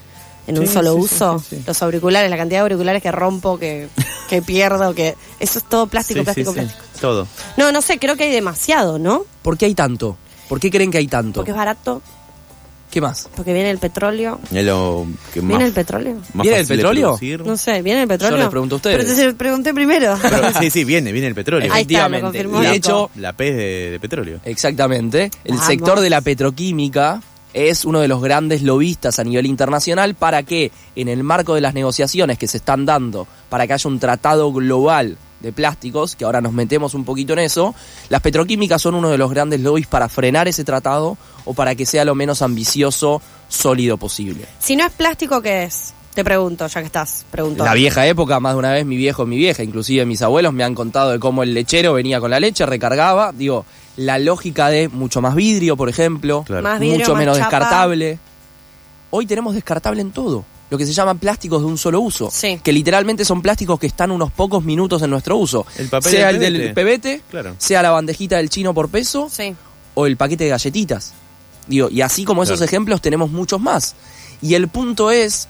en 0.46 0.58
un 0.58 0.66
solo 0.66 0.94
sí, 0.94 0.98
uso. 1.00 1.38
sí, 1.40 1.44
sí, 1.50 1.56
sí. 1.56 1.62
Los 1.66 1.82
auriculares, 1.82 2.30
la 2.30 2.36
cantidad 2.36 2.58
de 2.60 2.62
auriculares 2.62 3.02
que 3.02 3.10
rompo, 3.12 3.58
que, 3.58 3.88
que 4.28 4.42
pierdo, 4.42 4.94
que. 4.94 5.14
Eso 5.40 5.58
es 5.58 5.64
todo 5.64 5.86
plástico, 5.86 6.20
Sí, 6.20 6.24
plástico, 6.24 6.52
sí, 6.52 6.60
sí. 6.60 6.64
plástico. 6.66 6.86
Todo. 7.00 7.26
No, 7.56 7.72
no 7.72 7.82
sé, 7.82 7.98
creo 7.98 8.16
que 8.16 8.24
hay 8.24 8.32
demasiado, 8.32 8.98
¿no? 8.98 9.24
¿Por 9.42 9.58
qué 9.58 9.66
hay 9.66 9.74
tanto? 9.74 10.16
¿Por 10.48 10.60
qué 10.60 10.70
creen 10.70 10.90
que 10.90 10.98
hay 10.98 11.08
tanto? 11.08 11.40
Porque 11.40 11.50
es 11.50 11.56
barato, 11.56 12.00
¿Qué 12.90 13.00
más? 13.00 13.28
porque 13.34 13.52
viene 13.52 13.70
el 13.70 13.78
petróleo. 13.78 14.38
Es 14.52 14.64
lo 14.64 15.04
que 15.34 15.42
más, 15.42 15.48
¿Viene 15.48 15.64
el 15.66 15.72
petróleo? 15.72 16.14
más 16.32 16.42
¿Viene 16.44 16.60
el 16.60 16.66
petróleo? 16.66 17.18
No 17.44 17.56
sé, 17.56 17.82
¿viene 17.82 18.02
el 18.02 18.08
petróleo? 18.08 18.36
Yo 18.38 18.42
les 18.44 18.50
pregunto 18.50 18.76
a 18.76 18.76
ustedes. 18.76 18.96
Pero 18.96 19.08
te 19.08 19.14
se 19.16 19.26
lo 19.26 19.36
pregunté 19.36 19.74
primero. 19.74 20.16
Pero, 20.22 20.52
sí, 20.60 20.70
sí, 20.70 20.84
viene, 20.84 21.12
viene 21.12 21.26
el 21.28 21.34
petróleo. 21.34 21.70
Ahí 21.72 21.82
está, 21.82 22.08
lo 22.08 22.16
Efectivamente. 22.16 22.22
confirmó 22.22 22.62
Y 22.62 22.66
de 22.66 22.74
hecho, 22.76 23.10
La 23.16 23.32
P 23.34 23.52
de, 23.52 23.90
de 23.90 24.00
petróleo. 24.00 24.40
Exactamente. 24.44 25.30
El 25.44 25.54
Vamos. 25.54 25.66
sector 25.66 26.00
de 26.00 26.08
la 26.10 26.20
petroquímica 26.22 27.20
es 27.56 27.86
uno 27.86 28.00
de 28.00 28.08
los 28.08 28.20
grandes 28.20 28.60
lobistas 28.60 29.18
a 29.18 29.24
nivel 29.24 29.46
internacional 29.46 30.14
para 30.14 30.42
que 30.42 30.70
en 30.94 31.08
el 31.08 31.22
marco 31.22 31.54
de 31.54 31.62
las 31.62 31.72
negociaciones 31.72 32.36
que 32.36 32.46
se 32.46 32.58
están 32.58 32.84
dando 32.84 33.26
para 33.48 33.66
que 33.66 33.72
haya 33.72 33.88
un 33.88 33.98
tratado 33.98 34.52
global 34.52 35.16
de 35.40 35.52
plásticos, 35.52 36.16
que 36.16 36.26
ahora 36.26 36.42
nos 36.42 36.52
metemos 36.52 36.92
un 36.92 37.04
poquito 37.04 37.32
en 37.32 37.38
eso, 37.38 37.74
las 38.10 38.20
petroquímicas 38.20 38.82
son 38.82 38.94
uno 38.94 39.08
de 39.08 39.16
los 39.16 39.30
grandes 39.30 39.60
lobbies 39.60 39.86
para 39.86 40.10
frenar 40.10 40.48
ese 40.48 40.64
tratado 40.64 41.16
o 41.46 41.54
para 41.54 41.74
que 41.74 41.86
sea 41.86 42.04
lo 42.04 42.14
menos 42.14 42.42
ambicioso, 42.42 43.22
sólido 43.48 43.96
posible. 43.96 44.44
si 44.58 44.76
no 44.76 44.84
es 44.84 44.92
plástico, 44.92 45.40
¿qué 45.40 45.64
es? 45.64 45.94
Te 46.14 46.24
pregunto, 46.24 46.66
ya 46.66 46.80
que 46.80 46.86
estás 46.86 47.26
preguntando. 47.30 47.64
La 47.64 47.74
vieja 47.74 48.06
época, 48.06 48.40
más 48.40 48.54
de 48.54 48.58
una 48.58 48.72
vez 48.72 48.86
mi 48.86 48.96
viejo, 48.96 49.26
mi 49.26 49.36
vieja, 49.36 49.62
inclusive 49.62 50.04
mis 50.06 50.22
abuelos 50.22 50.52
me 50.52 50.64
han 50.64 50.74
contado 50.74 51.10
de 51.10 51.18
cómo 51.18 51.42
el 51.42 51.52
lechero 51.52 51.92
venía 51.92 52.20
con 52.20 52.30
la 52.30 52.40
leche, 52.40 52.64
recargaba, 52.64 53.32
digo, 53.32 53.66
la 53.96 54.18
lógica 54.18 54.68
de 54.68 54.88
mucho 54.88 55.20
más 55.20 55.34
vidrio, 55.34 55.76
por 55.76 55.88
ejemplo, 55.88 56.44
Claro. 56.46 56.62
Más 56.62 56.78
vidrio, 56.80 56.98
mucho 56.98 57.12
más 57.12 57.18
menos 57.20 57.38
chapa. 57.38 57.50
descartable. 57.58 58.18
Hoy 59.10 59.26
tenemos 59.26 59.54
descartable 59.54 60.00
en 60.02 60.10
todo, 60.10 60.44
lo 60.68 60.76
que 60.78 60.84
se 60.84 60.92
llaman 60.92 61.18
plásticos 61.18 61.60
de 61.62 61.66
un 61.66 61.78
solo 61.78 62.00
uso, 62.00 62.28
Sí. 62.30 62.60
que 62.62 62.72
literalmente 62.72 63.24
son 63.24 63.40
plásticos 63.40 63.78
que 63.78 63.86
están 63.86 64.10
unos 64.10 64.30
pocos 64.32 64.64
minutos 64.64 65.00
en 65.02 65.10
nuestro 65.10 65.36
uso, 65.36 65.64
El 65.78 65.88
papel 65.88 66.12
sea 66.12 66.32
del 66.32 66.42
el 66.42 66.58
del 66.58 66.74
pebete. 66.74 67.22
Claro. 67.30 67.54
sea 67.58 67.82
la 67.82 67.90
bandejita 67.90 68.36
del 68.36 68.50
chino 68.50 68.74
por 68.74 68.88
peso 68.88 69.28
Sí. 69.30 69.54
o 69.94 70.06
el 70.06 70.16
paquete 70.16 70.44
de 70.44 70.50
galletitas. 70.50 71.14
Digo, 71.66 71.88
y 71.90 72.00
así 72.02 72.24
como 72.24 72.42
esos 72.42 72.60
ejemplos 72.60 73.00
tenemos 73.00 73.30
muchos 73.30 73.60
más. 73.60 73.94
Y 74.42 74.54
el 74.54 74.68
punto 74.68 75.10
es, 75.10 75.48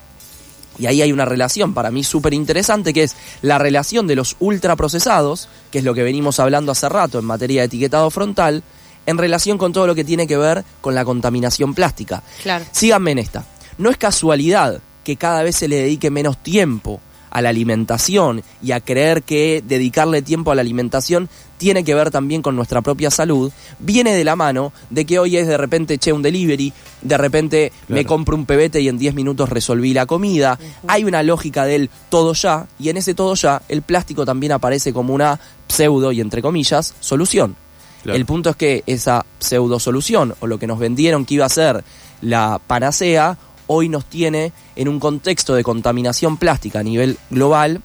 y 0.79 0.87
ahí 0.87 1.03
hay 1.03 1.13
una 1.13 1.25
relación 1.25 1.75
para 1.75 1.91
mí 1.91 2.05
súper 2.05 2.35
interesante, 2.35 2.93
que 2.93 3.05
es 3.05 3.17
la 3.43 3.59
relación 3.59 4.07
de 4.07 4.17
los 4.17 4.37
ultraprocesados, 4.39 5.49
que 5.71 5.79
es 5.79 5.85
lo 5.85 5.95
que 5.95 6.03
venimos 6.03 6.41
hablando 6.41 6.73
hace 6.73 6.89
rato 6.89 7.19
en 7.19 7.25
materia 7.25 7.63
de 7.63 7.67
etiquetado 7.67 8.11
frontal, 8.11 8.63
en 9.07 9.19
relación 9.19 9.57
con 9.59 9.73
todo 9.73 9.87
lo 9.87 9.95
que 9.95 10.05
tiene 10.05 10.27
que 10.27 10.37
ver 10.37 10.65
con 10.81 10.95
la 10.95 11.05
contaminación 11.05 11.75
plástica. 11.75 12.23
Claro. 12.43 12.65
Síganme 12.73 13.13
en 13.13 13.19
esta. 13.19 13.45
No 13.79 13.91
es 13.91 13.97
casualidad 13.97 14.81
que 15.05 15.17
cada 15.17 15.43
vez 15.43 15.57
se 15.57 15.69
le 15.69 15.77
dedique 15.77 16.11
menos 16.11 16.43
tiempo 16.43 17.01
a 17.37 17.43
la 17.43 17.51
alimentación 17.51 18.43
y 18.63 18.73
a 18.73 18.81
creer 18.81 19.23
que 19.23 19.63
dedicarle 19.63 20.23
tiempo 20.23 20.53
a 20.53 20.55
la 20.55 20.63
alimentación 20.63 21.29
tiene 21.59 21.85
que 21.85 21.95
ver 21.95 22.11
también 22.11 22.41
con 22.41 22.57
nuestra 22.57 22.81
propia 22.81 23.11
salud, 23.11 23.53
viene 23.79 24.15
de 24.15 24.25
la 24.25 24.37
mano 24.37 24.73
de 24.89 25.05
que 25.05 25.19
hoy 25.19 25.37
es 25.37 25.47
de 25.47 25.59
repente, 25.59 25.99
che, 25.99 26.15
un 26.15 26.23
delivery, 26.23 26.73
de 27.03 27.19
repente 27.19 27.73
me 27.89 28.07
compro 28.07 28.37
un 28.37 28.47
pebete 28.47 28.81
y 28.81 28.89
en 28.89 28.97
10 28.97 29.15
minutos 29.15 29.51
resolví 29.51 29.93
la 29.93 30.07
comida. 30.07 30.59
Hay 30.89 31.05
una 31.05 31.23
lógica 31.23 31.67
del 31.67 31.91
todo 32.09 32.33
ya, 32.33 32.69
y 32.79 32.89
en 32.89 32.97
ese 32.97 33.13
todo 33.13 33.35
ya 33.35 33.61
el 33.69 33.83
plástico 33.83 34.25
también 34.25 34.53
aparece 34.53 34.95
como 34.95 35.13
una 35.13 35.39
pseudo 35.69 36.13
y 36.13 36.23
entre 36.23 36.41
comillas 36.41 36.95
solución. 37.01 37.55
Claro. 38.03 38.17
El 38.17 38.25
punto 38.25 38.49
es 38.49 38.57
que 38.57 38.83
esa 38.87 39.27
pseudo 39.39 39.79
solución 39.79 40.35
o 40.41 40.47
lo 40.47 40.59
que 40.59 40.67
nos 40.67 40.79
vendieron 40.79 41.27
que 41.27 41.35
iba 41.35 41.45
a 41.45 41.51
ser 41.51 41.85
la 42.23 42.59
panacea, 42.67 43.37
hoy 43.67 43.89
nos 43.89 44.05
tiene 44.05 44.53
en 44.77 44.89
un 44.89 45.01
contexto 45.01 45.55
de 45.55 45.63
contaminación 45.65 46.37
plástica 46.37 46.81
a 46.81 46.83
nivel 46.83 47.19
global 47.31 47.81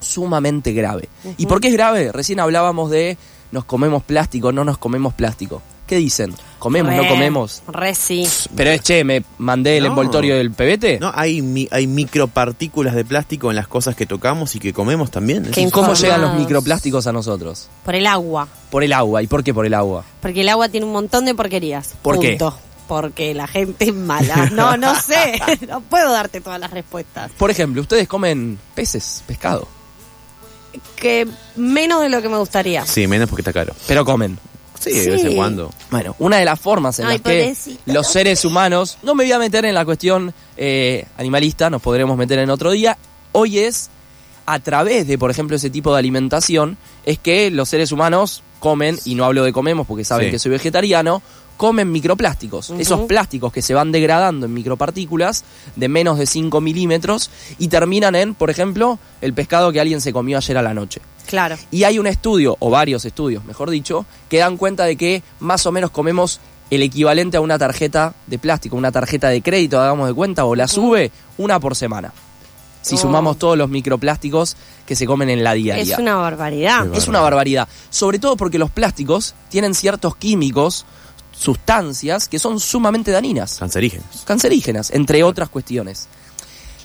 sumamente 0.00 0.72
grave. 0.72 1.08
¿Y 1.36 1.46
por 1.46 1.60
qué 1.60 1.68
es 1.68 1.74
grave? 1.74 2.10
Recién 2.12 2.40
hablábamos 2.40 2.90
de 2.90 3.16
nos 3.52 3.64
comemos 3.64 4.02
plástico, 4.02 4.52
no 4.52 4.64
nos 4.64 4.78
comemos 4.78 5.14
plástico. 5.14 5.62
¿Qué 5.86 5.96
dicen? 5.96 6.32
¿Comemos, 6.58 6.94
no 6.94 7.02
Re- 7.02 7.08
comemos? 7.08 7.62
Re 7.68 7.94
sí. 7.94 8.26
Pero 8.56 8.70
es, 8.70 8.80
che, 8.82 9.04
me 9.04 9.22
mandé 9.38 9.76
el 9.76 9.84
No. 9.84 9.90
envoltorio 9.90 10.36
del 10.36 10.50
pebete. 10.52 10.98
No, 10.98 11.12
hay, 11.14 11.42
mi- 11.42 11.68
hay 11.70 11.86
micropartículas 11.86 12.94
de 12.94 13.04
plástico 13.04 13.50
en 13.50 13.56
las 13.56 13.66
cosas 13.68 13.94
que 13.94 14.06
tocamos 14.06 14.54
y 14.56 14.58
que 14.58 14.72
comemos 14.72 15.10
también. 15.10 15.44
¿Cómo 15.52 15.60
Informados. 15.66 16.00
llegan 16.00 16.22
los 16.22 16.34
microplásticos 16.34 17.06
a 17.06 17.12
nosotros? 17.12 17.68
Por 17.84 17.94
el 17.94 18.06
agua. 18.06 18.48
Por 18.70 18.84
el 18.84 18.92
agua. 18.94 19.22
¿Y 19.22 19.26
por 19.26 19.44
qué 19.44 19.52
por 19.52 19.66
el 19.66 19.74
agua? 19.74 20.04
Porque 20.22 20.40
el 20.40 20.48
agua 20.48 20.68
tiene 20.70 20.86
un 20.86 20.92
montón 20.92 21.26
de 21.26 21.34
porquerías. 21.34 21.94
¿Por 22.00 22.18
qué? 22.20 22.38
Porque 23.00 23.32
la 23.32 23.46
gente 23.46 23.86
es 23.86 23.94
mala. 23.94 24.50
No, 24.52 24.76
no 24.76 24.94
sé. 25.00 25.40
No 25.68 25.80
puedo 25.80 26.12
darte 26.12 26.40
todas 26.42 26.60
las 26.60 26.70
respuestas. 26.70 27.30
Por 27.38 27.50
ejemplo, 27.50 27.80
ustedes 27.80 28.06
comen 28.06 28.58
peces, 28.74 29.22
pescado, 29.26 29.66
Que 30.96 31.26
menos 31.56 32.02
de 32.02 32.08
lo 32.08 32.20
que 32.22 32.28
me 32.28 32.36
gustaría. 32.38 32.84
Sí, 32.86 33.06
menos 33.06 33.28
porque 33.28 33.40
está 33.42 33.52
caro. 33.52 33.74
pero 33.86 34.04
comen. 34.04 34.38
Sí, 34.78 34.90
de 34.92 35.10
vez 35.10 35.20
Sí. 35.22 35.28
en 35.28 35.36
cuando. 35.36 35.70
Bueno, 35.90 36.16
una 36.18 36.36
de 36.38 36.44
las 36.44 36.58
formas 36.60 36.98
en 36.98 37.06
Ay, 37.06 37.12
las 37.18 37.22
que 37.22 37.40
pobrecito. 37.44 37.80
los 37.86 38.06
seres 38.08 38.44
humanos, 38.44 38.98
no 39.02 39.14
me 39.14 39.24
voy 39.24 39.32
a 39.32 39.38
meter 39.38 39.64
en 39.64 39.74
la 39.74 39.84
cuestión 39.84 40.34
eh, 40.56 41.06
animalista, 41.16 41.70
nos 41.70 41.80
podremos 41.80 42.16
meter 42.18 42.40
en 42.40 42.50
otro 42.50 42.72
día, 42.72 42.98
hoy 43.32 43.58
es 43.60 43.90
a 44.44 44.58
través 44.58 45.06
de, 45.06 45.16
por 45.18 45.30
ejemplo, 45.30 45.54
ese 45.56 45.70
tipo 45.70 45.92
de 45.92 46.00
alimentación, 46.00 46.76
es 47.06 47.18
que 47.20 47.50
los 47.52 47.68
seres 47.68 47.92
humanos 47.92 48.42
comen, 48.58 48.98
y 49.04 49.14
no 49.14 49.24
hablo 49.24 49.44
de 49.44 49.52
comemos 49.52 49.86
porque 49.86 50.04
saben 50.04 50.26
Sí. 50.26 50.30
que 50.32 50.38
soy 50.40 50.50
vegetariano, 50.50 51.22
comen 51.62 51.92
microplásticos, 51.92 52.70
esos 52.70 53.02
plásticos 53.02 53.52
que 53.52 53.62
se 53.62 53.72
van 53.72 53.92
degradando 53.92 54.46
en 54.46 54.52
micropartículas 54.52 55.44
de 55.76 55.88
menos 55.88 56.18
de 56.18 56.26
5 56.26 56.60
milímetros 56.60 57.30
y 57.56 57.68
terminan 57.68 58.16
en, 58.16 58.34
por 58.34 58.50
ejemplo, 58.50 58.98
el 59.20 59.32
pescado 59.32 59.70
que 59.70 59.78
alguien 59.78 60.00
se 60.00 60.12
comió 60.12 60.38
ayer 60.38 60.58
a 60.58 60.62
la 60.62 60.74
noche. 60.74 61.00
Claro. 61.28 61.54
Y 61.70 61.84
hay 61.84 62.00
un 62.00 62.08
estudio, 62.08 62.56
o 62.58 62.68
varios 62.68 63.04
estudios, 63.04 63.44
mejor 63.44 63.70
dicho, 63.70 64.06
que 64.28 64.38
dan 64.38 64.56
cuenta 64.56 64.86
de 64.86 64.96
que 64.96 65.22
más 65.38 65.64
o 65.64 65.70
menos 65.70 65.92
comemos 65.92 66.40
el 66.68 66.82
equivalente 66.82 67.36
a 67.36 67.40
una 67.40 67.60
tarjeta 67.60 68.12
de 68.26 68.40
plástico, 68.40 68.74
una 68.74 68.90
tarjeta 68.90 69.28
de 69.28 69.40
crédito, 69.40 69.80
hagamos 69.80 70.08
de 70.08 70.14
cuenta, 70.14 70.44
o 70.46 70.56
la 70.56 70.66
sube 70.66 71.12
una 71.38 71.60
por 71.60 71.76
semana. 71.76 72.12
Si 72.80 72.96
Oh. 72.96 72.98
sumamos 72.98 73.38
todos 73.38 73.56
los 73.56 73.68
microplásticos 73.70 74.56
que 74.84 74.96
se 74.96 75.06
comen 75.06 75.30
en 75.30 75.44
la 75.44 75.52
diaria. 75.52 75.94
Es 75.94 75.96
una 75.96 76.16
barbaridad. 76.16 76.92
Es 76.92 77.06
una 77.06 77.20
barbaridad. 77.20 77.68
Sobre 77.88 78.18
todo 78.18 78.36
porque 78.36 78.58
los 78.58 78.72
plásticos 78.72 79.36
tienen 79.48 79.74
ciertos 79.76 80.16
químicos, 80.16 80.84
sustancias, 81.42 82.28
que 82.28 82.38
son 82.38 82.58
sumamente 82.60 83.10
dañinas 83.10 83.58
Cancerígenos. 83.58 84.06
cancerígenas, 84.24 84.90
entre 84.90 85.22
otras 85.24 85.48
cuestiones. 85.48 86.08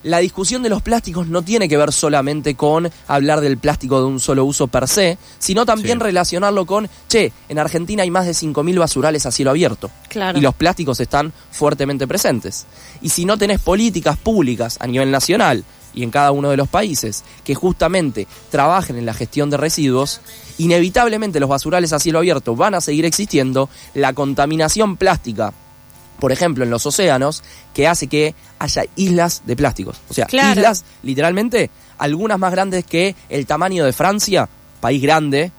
La 0.03 0.19
discusión 0.19 0.61
de 0.63 0.69
los 0.69 0.81
plásticos 0.83 1.27
no 1.27 1.41
tiene 1.41 1.67
que 1.67 1.75
ver 1.75 1.91
solamente 1.91 2.55
con 2.55 2.89
hablar 3.07 3.41
del 3.41 3.57
plástico 3.57 3.99
de 3.99 4.05
un 4.05 4.19
solo 4.19 4.45
uso 4.45 4.67
per 4.67 4.87
se, 4.87 5.17
sino 5.39 5.65
también 5.65 5.97
Sí. 5.97 6.03
relacionarlo 6.03 6.65
con, 6.65 6.87
che, 7.09 7.33
en 7.49 7.59
Argentina 7.59 8.03
hay 8.03 8.11
más 8.11 8.25
de 8.25 8.33
5.000 8.33 8.77
basurales 8.79 9.25
a 9.25 9.31
cielo 9.31 9.49
abierto. 9.51 9.89
Claro. 10.07 10.37
Y 10.37 10.41
los 10.41 10.53
plásticos 10.53 10.99
están 10.99 11.33
fuertemente 11.51 12.07
presentes. 12.07 12.67
Y 13.01 13.09
si 13.09 13.25
no 13.25 13.37
tenés 13.37 13.59
políticas 13.59 14.17
públicas 14.17 14.77
a 14.79 14.87
nivel 14.87 15.09
nacional 15.11 15.63
y 15.97 16.03
en 16.03 16.11
cada 16.11 16.31
uno 16.31 16.51
de 16.51 16.57
los 16.57 16.67
países 16.67 17.23
que 17.43 17.55
justamente 17.55 18.27
trabajen 18.51 18.97
en 18.97 19.05
la 19.07 19.15
gestión 19.15 19.49
de 19.49 19.57
residuos, 19.57 20.21
inevitablemente 20.59 21.39
los 21.39 21.49
basurales 21.49 21.91
a 21.91 21.99
cielo 21.99 22.19
abierto 22.19 22.55
van 22.55 22.75
a 22.75 22.81
seguir 22.81 23.03
existiendo, 23.05 23.67
la 23.95 24.13
contaminación 24.13 24.95
plástica 24.95 25.53
por 26.19 26.31
ejemplo, 26.31 26.63
en 26.63 26.71
los 26.71 26.83
océanos, 26.83 27.43
que 27.75 27.87
hace 27.87 28.07
que 28.07 28.33
haya 28.57 28.85
islas 28.95 29.43
de 29.45 29.55
plásticos. 29.55 29.97
O 30.09 30.15
sea, 30.15 30.25
Claro. 30.25 30.59
islas, 30.59 30.83
literalmente, 31.03 31.69
algunas 31.99 32.39
más 32.39 32.51
grandes 32.51 32.85
que 32.85 33.15
el 33.29 33.45
tamaño 33.45 33.85
de 33.85 33.93
Francia, 33.93 34.49
país 34.81 34.99
grande. 34.99 35.51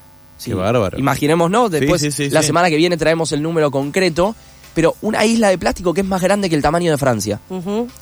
Qué 0.42 0.54
bárbaro. 0.54 0.98
Imaginémonos, 0.98 1.70
después 1.70 2.00
sí, 2.00 2.10
sí, 2.10 2.30
la 2.30 2.40
sí. 2.40 2.48
semana 2.48 2.70
que 2.70 2.76
viene 2.76 2.96
traemos 2.96 3.30
el 3.30 3.40
número 3.40 3.70
concreto, 3.70 4.34
pero 4.78 4.94
una 5.02 5.24
isla 5.24 5.48
de 5.48 5.58
plástico 5.58 5.92
que 5.92 6.02
es 6.02 6.06
más 6.06 6.22
grande 6.22 6.48
que 6.48 6.54
el 6.54 6.62
tamaño 6.62 6.92
de 6.92 6.98
Francia. 6.98 7.40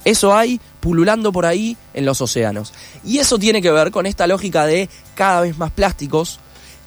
Eso 0.05 0.37
hay 0.37 0.61
pululando 0.79 1.33
por 1.33 1.47
ahí 1.47 1.75
en 1.95 2.05
los 2.05 2.21
océanos. 2.21 2.75
Y 3.03 3.17
eso 3.17 3.39
tiene 3.39 3.63
que 3.63 3.71
ver 3.71 3.91
con 3.91 4.05
esta 4.05 4.27
lógica 4.27 4.67
de 4.67 4.91
cada 5.15 5.41
vez 5.41 5.57
más 5.57 5.71
plásticos, 5.71 6.39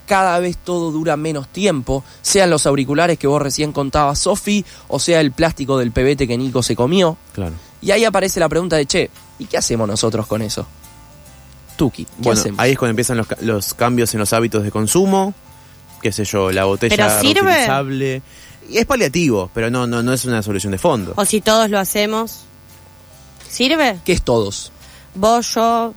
cada 0.05 0.37
vez 0.37 0.57
todo 0.57 0.91
dura 0.91 1.17
menos 1.17 1.47
tiempo, 1.47 2.03
sean 2.21 2.51
los 2.51 2.67
auriculares 2.67 3.17
que 3.17 3.25
vos 3.25 3.41
recién 3.41 3.71
contabas, 3.71 4.19
Sofi, 4.19 4.63
o 4.89 4.99
sea 4.99 5.21
el 5.21 5.31
plástico 5.31 5.79
del 5.79 5.91
pebete 5.91 6.27
que 6.27 6.37
Nico 6.37 6.61
se 6.61 6.75
comió. 6.75 7.17
Claro. 7.33 7.53
Y 7.81 7.89
ahí 7.89 8.05
aparece 8.05 8.39
la 8.39 8.47
pregunta 8.47 8.75
de, 8.75 8.85
che, 8.85 9.09
¿y 9.39 9.45
qué 9.45 9.57
hacemos 9.57 9.87
nosotros 9.87 10.27
con 10.27 10.43
eso? 10.43 10.67
Tuki, 11.77 12.05
¿qué 12.05 12.11
Bueno, 12.19 12.39
hacemos? 12.39 12.59
ahí 12.59 12.73
es 12.73 12.77
cuando 12.77 12.91
empiezan 12.91 13.25
los 13.41 13.73
cambios 13.73 14.13
en 14.13 14.19
los 14.19 14.33
hábitos 14.33 14.61
de 14.61 14.69
consumo. 14.69 15.33
Qué 15.99 16.11
sé 16.11 16.25
yo, 16.25 16.51
la 16.51 16.65
botella 16.65 16.95
¿Pero 16.95 17.19
sirve? 17.21 17.41
reutilizable. 17.41 18.21
Y 18.69 18.77
es 18.77 18.85
paliativo, 18.85 19.49
pero 19.53 19.69
no, 19.69 19.87
no, 19.87 20.03
no 20.03 20.13
es 20.13 20.25
una 20.25 20.41
solución 20.43 20.71
de 20.71 20.77
fondo. 20.77 21.13
O 21.15 21.25
si 21.25 21.41
todos 21.41 21.69
lo 21.69 21.79
hacemos. 21.79 22.41
¿Sirve? 23.49 23.99
¿Qué 24.05 24.13
es 24.13 24.21
todos? 24.21 24.71
Vos, 25.15 25.55
yo, 25.55 25.93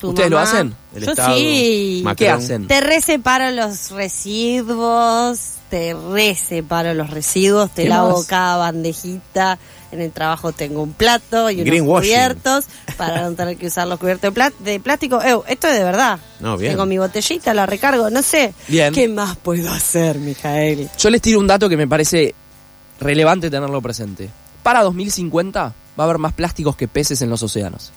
tu 0.00 0.08
¿Ustedes 0.08 0.30
lo 0.30 0.38
hacen? 0.38 0.74
El 0.94 1.04
yo 1.04 1.10
Estado, 1.12 1.36
sí. 1.36 2.00
Macron. 2.02 2.16
¿Qué 2.16 2.30
hacen? 2.30 2.66
Te 2.66 2.80
reseparo 2.80 3.50
los 3.52 3.90
residuos, 3.90 5.38
te 5.70 5.94
reseparo 5.94 6.94
los 6.94 7.10
residuos, 7.10 7.70
te 7.70 7.84
¿Qué 7.84 7.88
lavo 7.88 8.18
más? 8.18 8.26
cada 8.26 8.56
bandejita. 8.56 9.58
En 9.92 10.00
el 10.00 10.10
trabajo 10.10 10.52
tengo 10.52 10.82
un 10.82 10.92
plato 10.92 11.50
y 11.50 11.62
unos 11.62 12.00
cubiertos 12.00 12.66
para 12.96 13.22
no 13.22 13.32
tener 13.34 13.56
que 13.56 13.68
usar 13.68 13.86
los 13.86 13.98
cubiertos 13.98 14.32
de 14.60 14.80
plástico. 14.80 15.22
Ew, 15.22 15.44
esto 15.46 15.68
es 15.68 15.74
de 15.74 15.84
verdad. 15.84 16.18
No, 16.40 16.56
bien. 16.56 16.72
Tengo 16.72 16.86
mi 16.86 16.98
botellita, 16.98 17.54
la 17.54 17.66
recargo, 17.66 18.10
no 18.10 18.22
sé. 18.22 18.52
Bien. 18.68 18.92
¿Qué 18.92 19.08
más 19.08 19.36
puedo 19.36 19.70
hacer, 19.70 20.18
Mijael? 20.18 20.90
Yo 20.98 21.10
les 21.10 21.22
tiro 21.22 21.38
un 21.38 21.46
dato 21.46 21.68
que 21.68 21.76
me 21.76 21.86
parece 21.86 22.34
relevante 23.00 23.50
tenerlo 23.50 23.80
presente. 23.80 24.28
Para 24.62 24.82
2050 24.82 25.60
va 25.62 25.72
a 25.96 26.02
haber 26.02 26.18
más 26.18 26.32
plásticos 26.32 26.76
que 26.76 26.88
peces 26.88 27.22
en 27.22 27.30
los 27.30 27.42
océanos. 27.42 27.92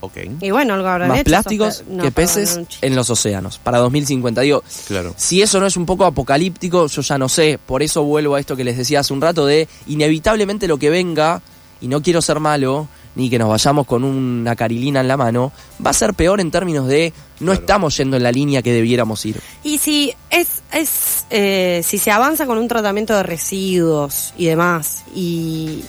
Ok, 0.00 0.18
Y 0.40 0.50
bueno, 0.50 0.74
algo 0.74 0.86
habrán 0.88 1.08
más 1.08 1.20
hecho. 1.20 1.24
plásticos 1.30 1.84
no, 1.88 2.02
que 2.02 2.10
peces 2.10 2.60
en 2.82 2.94
los 2.94 3.08
océanos. 3.10 3.58
Para 3.58 3.78
2050. 3.78 4.42
Digo, 4.42 4.62
claro. 4.86 5.14
si 5.16 5.40
eso 5.42 5.58
no 5.58 5.66
es 5.66 5.76
un 5.76 5.86
poco 5.86 6.04
apocalíptico, 6.04 6.86
yo 6.86 7.02
ya 7.02 7.16
no 7.18 7.28
sé. 7.28 7.58
Por 7.64 7.82
eso 7.82 8.02
vuelvo 8.04 8.34
a 8.34 8.40
esto 8.40 8.54
que 8.56 8.64
les 8.64 8.76
decía 8.76 9.00
hace 9.00 9.12
un 9.14 9.22
rato 9.22 9.46
de 9.46 9.68
inevitablemente 9.86 10.68
lo 10.68 10.78
que 10.78 10.90
venga, 10.90 11.40
y 11.80 11.88
no 11.88 12.02
quiero 12.02 12.20
ser 12.20 12.40
malo, 12.40 12.88
ni 13.14 13.30
que 13.30 13.38
nos 13.38 13.48
vayamos 13.48 13.86
con 13.86 14.04
una 14.04 14.54
carilina 14.54 15.00
en 15.00 15.08
la 15.08 15.16
mano, 15.16 15.50
va 15.84 15.90
a 15.90 15.94
ser 15.94 16.12
peor 16.12 16.40
en 16.40 16.50
términos 16.50 16.86
de 16.86 17.14
no 17.40 17.46
Claro. 17.52 17.60
estamos 17.60 17.96
yendo 17.96 18.18
en 18.18 18.22
la 18.22 18.32
línea 18.32 18.60
que 18.62 18.72
debiéramos 18.74 19.24
ir. 19.24 19.40
Y 19.64 19.78
si 19.78 20.12
es, 20.30 20.62
es 20.72 21.24
eh, 21.30 21.80
si 21.82 21.96
se 21.96 22.10
avanza 22.10 22.44
con 22.46 22.58
un 22.58 22.68
tratamiento 22.68 23.14
de 23.16 23.22
residuos 23.22 24.34
y 24.36 24.44
demás, 24.44 25.04
y, 25.14 25.82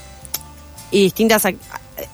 y 0.92 1.04
distintas 1.04 1.44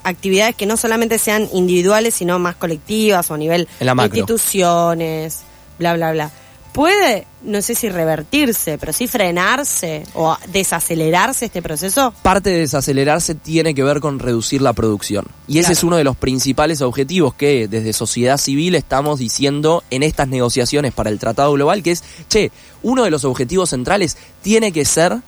actividades 0.03 0.55
que 0.55 0.65
no 0.65 0.77
solamente 0.77 1.17
sean 1.19 1.47
individuales, 1.53 2.15
sino 2.15 2.39
más 2.39 2.55
colectivas 2.55 3.29
o 3.31 3.33
a 3.33 3.37
nivel 3.37 3.67
macro. 3.95 4.17
instituciones, 4.17 5.41
bla, 5.79 5.93
bla, 5.95 6.11
bla. 6.11 6.31
Puede, 6.71 7.27
no 7.43 7.61
sé 7.61 7.75
si 7.75 7.87
revertirse, 7.87 8.79
pero 8.79 8.91
sí 8.93 9.07
frenarse 9.07 10.01
o 10.15 10.35
desacelerarse 10.51 11.45
este 11.45 11.61
proceso. 11.61 12.15
Parte 12.23 12.49
de 12.49 12.59
desacelerarse 12.61 13.35
tiene 13.35 13.75
que 13.75 13.83
ver 13.83 13.99
con 13.99 14.17
reducir 14.17 14.59
la 14.63 14.73
producción. 14.73 15.27
Y 15.47 15.59
ese 15.59 15.67
Claro. 15.67 15.73
es 15.73 15.83
uno 15.83 15.97
de 15.97 16.03
los 16.03 16.17
principales 16.17 16.81
objetivos 16.81 17.35
que 17.35 17.67
desde 17.67 17.93
sociedad 17.93 18.37
civil 18.37 18.73
estamos 18.73 19.19
diciendo 19.19 19.83
en 19.91 20.01
estas 20.01 20.27
negociaciones 20.29 20.93
para 20.93 21.11
el 21.11 21.19
Tratado 21.19 21.51
Global, 21.53 21.83
que 21.83 21.91
es, 21.91 22.03
che, 22.27 22.51
uno 22.81 23.03
de 23.03 23.11
los 23.11 23.23
objetivos 23.23 23.69
centrales 23.69 24.17
tiene 24.41 24.71
que 24.71 24.83
ser 24.83 25.19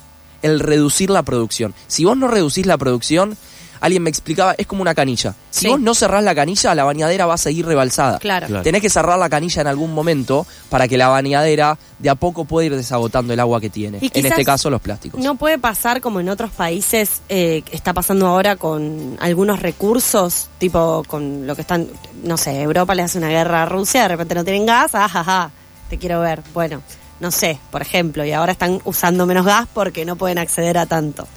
el 0.41 0.59
reducir 0.59 1.11
la 1.11 1.21
producción. 1.21 1.75
Si 1.87 2.05
vos 2.05 2.17
no 2.17 2.27
reducís 2.27 2.65
la 2.65 2.79
producción, 2.79 3.37
alguien 3.85 4.03
me 4.03 4.09
explicaba, 4.09 4.53
es 4.57 4.67
como 4.67 4.81
una 4.81 4.93
canilla. 4.93 5.33
Si 5.49 5.61
Sí. 5.61 5.67
vos 5.67 5.79
no 5.79 5.93
cerrás 5.95 6.23
la 6.23 6.35
canilla, 6.35 6.75
la 6.75 6.83
bañadera 6.83 7.25
va 7.25 7.35
a 7.35 7.37
seguir 7.37 7.65
rebalsada. 7.65 8.19
Claro. 8.19 8.47
Claro. 8.47 8.63
Tenés 8.63 8.81
que 8.81 8.89
cerrar 8.89 9.17
la 9.17 9.29
canilla 9.29 9.61
en 9.61 9.67
algún 9.67 9.93
momento 9.93 10.45
para 10.69 10.87
que 10.87 10.97
la 10.97 11.07
bañadera 11.07 11.77
de 11.99 12.09
a 12.09 12.15
poco 12.15 12.45
pueda 12.45 12.65
ir 12.65 12.75
desagotando 12.75 13.33
el 13.33 13.39
agua 13.39 13.61
que 13.61 13.69
tiene. 13.69 13.99
Y 14.01 14.11
En 14.13 14.25
este 14.25 14.43
caso, 14.43 14.69
los 14.69 14.81
plásticos. 14.81 15.21
No 15.21 15.35
puede 15.35 15.57
pasar 15.57 16.01
como 16.01 16.19
en 16.19 16.29
otros 16.29 16.51
países, 16.51 17.21
eh, 17.29 17.63
está 17.71 17.93
pasando 17.93 18.27
ahora 18.27 18.55
con 18.57 19.17
algunos 19.21 19.61
recursos, 19.61 20.49
tipo 20.57 21.03
con 21.07 21.47
lo 21.47 21.55
que 21.55 21.61
están, 21.61 21.87
no 22.23 22.37
sé, 22.37 22.61
Europa 22.61 22.95
le 22.95 23.03
hace 23.03 23.17
una 23.17 23.29
guerra 23.29 23.63
a 23.63 23.65
Rusia, 23.65 24.01
de 24.03 24.07
repente 24.09 24.35
no 24.35 24.43
tienen 24.43 24.65
gas, 24.65 24.93
ajaja, 24.95 25.51
te 25.89 25.97
quiero 25.97 26.19
ver. 26.19 26.41
Bueno, 26.53 26.81
no 27.19 27.31
sé, 27.31 27.59
por 27.71 27.81
ejemplo, 27.81 28.25
y 28.25 28.31
ahora 28.33 28.51
están 28.51 28.81
usando 28.83 29.25
menos 29.25 29.45
gas 29.45 29.67
porque 29.73 30.03
no 30.05 30.15
pueden 30.15 30.37
acceder 30.37 30.77
a 30.77 30.85
tanto. 30.85 31.27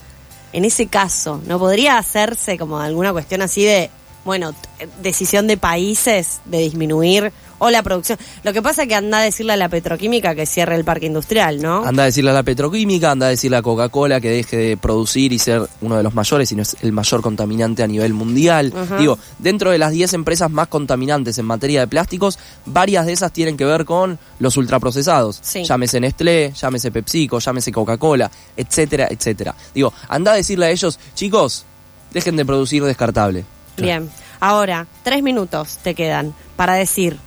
En 0.52 0.64
ese 0.64 0.86
caso, 0.86 1.40
¿no 1.46 1.58
podría 1.58 1.98
hacerse 1.98 2.56
como 2.56 2.78
alguna 2.78 3.12
cuestión 3.12 3.42
así 3.42 3.64
de, 3.64 3.90
bueno, 4.28 4.54
decisión 5.00 5.46
de 5.46 5.56
países 5.56 6.40
de 6.44 6.58
disminuir 6.58 7.32
o 7.60 7.70
la 7.70 7.82
producción? 7.82 8.18
Lo 8.42 8.52
que 8.52 8.60
pasa 8.60 8.82
es 8.82 8.88
que 8.88 8.94
anda 8.94 9.20
a 9.20 9.22
decirle 9.22 9.54
a 9.54 9.56
la 9.56 9.70
petroquímica 9.70 10.34
que 10.34 10.44
cierre 10.44 10.74
el 10.74 10.84
parque 10.84 11.06
industrial, 11.06 11.62
¿no? 11.62 11.82
Anda 11.82 12.02
a 12.02 12.06
decirle 12.06 12.32
a 12.32 12.34
la 12.34 12.42
petroquímica, 12.42 13.10
anda 13.10 13.24
a 13.24 13.30
decirle 13.30 13.56
a 13.56 13.62
Coca-Cola 13.62 14.20
que 14.20 14.28
deje 14.28 14.58
de 14.58 14.76
producir 14.76 15.32
y 15.32 15.38
ser 15.38 15.66
uno 15.80 15.96
de 15.96 16.02
los 16.02 16.12
mayores, 16.12 16.50
si 16.50 16.56
no 16.56 16.60
es 16.60 16.76
el 16.82 16.92
mayor 16.92 17.22
contaminante 17.22 17.82
a 17.82 17.86
nivel 17.86 18.12
mundial. 18.12 18.70
Digo, 18.98 19.18
dentro 19.38 19.70
de 19.70 19.78
las 19.78 19.92
10 19.92 20.12
empresas 20.12 20.50
más 20.50 20.68
contaminantes 20.68 21.38
en 21.38 21.46
materia 21.46 21.80
de 21.80 21.86
plásticos, 21.86 22.38
varias 22.66 23.06
de 23.06 23.14
esas 23.14 23.32
tienen 23.32 23.56
que 23.56 23.64
ver 23.64 23.86
con 23.86 24.18
los 24.40 24.58
ultraprocesados. 24.58 25.38
Sí. 25.40 25.64
Llámese 25.64 26.00
Nestlé, 26.00 26.52
llámese 26.52 26.92
PepsiCo, 26.92 27.38
llámese 27.38 27.72
Coca-Cola, 27.72 28.30
etcétera, 28.58 29.08
etcétera. 29.10 29.54
Digo, 29.74 29.90
anda 30.06 30.32
a 30.32 30.34
decirle 30.34 30.66
a 30.66 30.70
ellos, 30.70 30.98
chicos, 31.14 31.64
dejen 32.12 32.36
de 32.36 32.44
producir 32.44 32.84
descartable. 32.84 33.46
Bien, 33.82 34.10
ahora, 34.40 34.86
tres 35.02 35.22
minutos 35.22 35.78
te 35.82 35.94
quedan 35.94 36.34
para 36.56 36.74
decir 36.74 37.18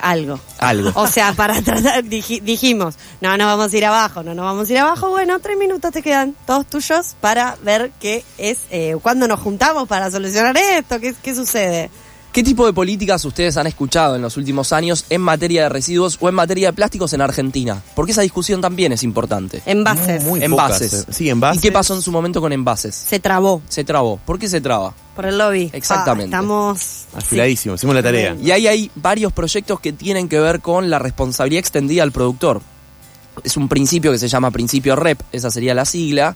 algo. 0.00 0.40
Algo. 0.58 0.90
O 0.96 1.06
sea, 1.06 1.32
para 1.32 1.62
tratar, 1.62 2.02
diji- 2.04 2.40
dijimos, 2.42 2.96
no, 3.20 3.36
no 3.36 3.46
vamos 3.46 3.72
a 3.72 3.76
ir 3.76 3.84
abajo, 3.84 4.22
no, 4.22 4.34
no 4.34 4.42
vamos 4.44 4.68
a 4.68 4.72
ir 4.72 4.78
abajo. 4.78 5.10
Bueno, 5.10 5.38
tres 5.38 5.56
minutos 5.56 5.92
te 5.92 6.02
quedan, 6.02 6.34
todos 6.46 6.66
tuyos, 6.66 7.14
para 7.20 7.56
ver 7.62 7.92
qué 8.00 8.24
es, 8.38 8.58
eh, 8.70 8.96
cuándo 9.00 9.28
nos 9.28 9.38
juntamos 9.40 9.86
para 9.86 10.10
solucionar 10.10 10.56
esto, 10.56 10.98
qué, 10.98 11.14
qué 11.22 11.34
sucede. 11.34 11.90
¿Qué 12.32 12.42
tipo 12.42 12.64
de 12.64 12.72
políticas 12.72 13.22
ustedes 13.26 13.58
han 13.58 13.66
escuchado 13.66 14.16
en 14.16 14.22
los 14.22 14.38
últimos 14.38 14.72
años 14.72 15.04
en 15.10 15.20
materia 15.20 15.64
de 15.64 15.68
residuos 15.68 16.16
o 16.18 16.30
en 16.30 16.34
materia 16.34 16.68
de 16.68 16.72
plásticos 16.72 17.12
en 17.12 17.20
Argentina? 17.20 17.82
Porque 17.94 18.12
esa 18.12 18.22
discusión 18.22 18.62
también 18.62 18.90
es 18.92 19.02
importante. 19.02 19.60
Envases. 19.66 20.24
Muy 20.24 20.42
envases. 20.42 20.90
pocas, 20.90 21.08
eh. 21.10 21.12
Sí, 21.12 21.28
envases. 21.28 21.58
¿Y 21.58 21.62
qué 21.62 21.70
pasó 21.70 21.94
en 21.94 22.00
su 22.00 22.10
momento 22.10 22.40
con 22.40 22.50
envases? 22.52 22.94
Se 22.94 23.20
trabó 23.20 23.60
Se 23.68 23.84
trabó. 23.84 24.18
¿Por 24.24 24.38
qué 24.38 24.48
se 24.48 24.62
traba? 24.62 24.94
por 25.14 25.26
el 25.26 25.36
lobby. 25.36 25.70
Exactamente. 25.74 26.34
Ah, 26.34 26.38
estamos... 26.38 27.04
Afiladísimo, 27.14 27.74
hicimos 27.74 27.94
la 27.94 28.02
tarea. 28.02 28.34
Y 28.42 28.50
ahí 28.50 28.66
hay 28.66 28.90
varios 28.94 29.30
proyectos 29.32 29.78
que 29.78 29.92
tienen 29.92 30.26
que 30.26 30.40
ver 30.40 30.60
con 30.60 30.88
la 30.88 30.98
responsabilidad 30.98 31.60
extendida 31.60 32.02
al 32.02 32.12
productor. 32.12 32.62
Es 33.44 33.58
un 33.58 33.68
principio 33.68 34.10
que 34.10 34.18
se 34.18 34.28
llama 34.28 34.50
principio 34.50 34.96
REP, 34.96 35.20
esa 35.32 35.50
sería 35.50 35.74
la 35.74 35.84
sigla, 35.84 36.34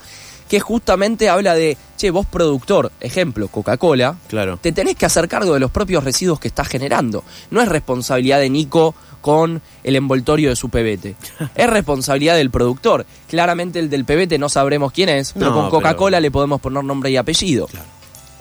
que 0.49 0.61
justamente 0.61 1.29
habla 1.29 1.55
de, 1.55 1.77
che, 1.97 2.11
vos 2.11 2.27
productor, 2.27 2.93
ejemplo, 3.01 3.49
Coca-Cola, 3.49 4.17
Claro. 4.29 4.59
te 4.61 4.73
tenés 4.73 4.97
que 4.97 5.07
hacer 5.07 5.29
cargo 5.29 5.55
de 5.55 5.61
los 5.61 5.71
propios 5.71 6.05
residuos 6.05 6.39
que 6.41 6.49
estás 6.49 6.69
generando. 6.69 7.25
No 7.51 7.61
es 7.61 7.69
responsabilidad 7.69 8.39
de 8.39 8.51
Nico 8.51 8.95
con 9.21 9.61
el 9.83 9.97
envoltorio 9.97 10.51
de 10.51 10.57
su 10.57 10.69
pebete. 10.69 11.17
Es 11.57 11.69
responsabilidad 11.69 12.37
del 12.37 12.51
productor. 12.51 13.07
Claramente 13.29 13.79
el 13.81 13.91
del 13.91 14.05
pebete 14.05 14.39
no 14.39 14.49
sabremos 14.49 14.93
quién 14.93 15.09
es, 15.09 15.33
pero 15.33 15.47
No, 15.47 15.55
con 15.63 15.71
Coca-Cola 15.71 16.19
pero- 16.19 16.23
le 16.23 16.31
podemos 16.31 16.61
poner 16.61 16.85
nombre 16.85 17.11
y 17.11 17.17
apellido. 17.17 17.69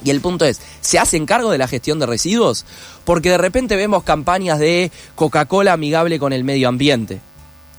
Y 0.04 0.12
el 0.12 0.22
punto 0.22 0.46
es, 0.46 0.62
¿se 0.82 1.00
hacen 1.00 1.26
cargo 1.26 1.50
de 1.50 1.58
la 1.58 1.68
gestión 1.68 1.98
de 1.98 2.06
residuos? 2.06 2.66
Porque 3.06 3.30
de 3.32 3.38
repente 3.40 3.76
vemos 3.76 4.04
campañas 4.04 4.60
de 4.60 4.92
Coca-Cola 5.16 5.74
amigable 5.74 6.20
con 6.20 6.34
el 6.34 6.44
medio 6.44 6.68
ambiente. 6.70 7.22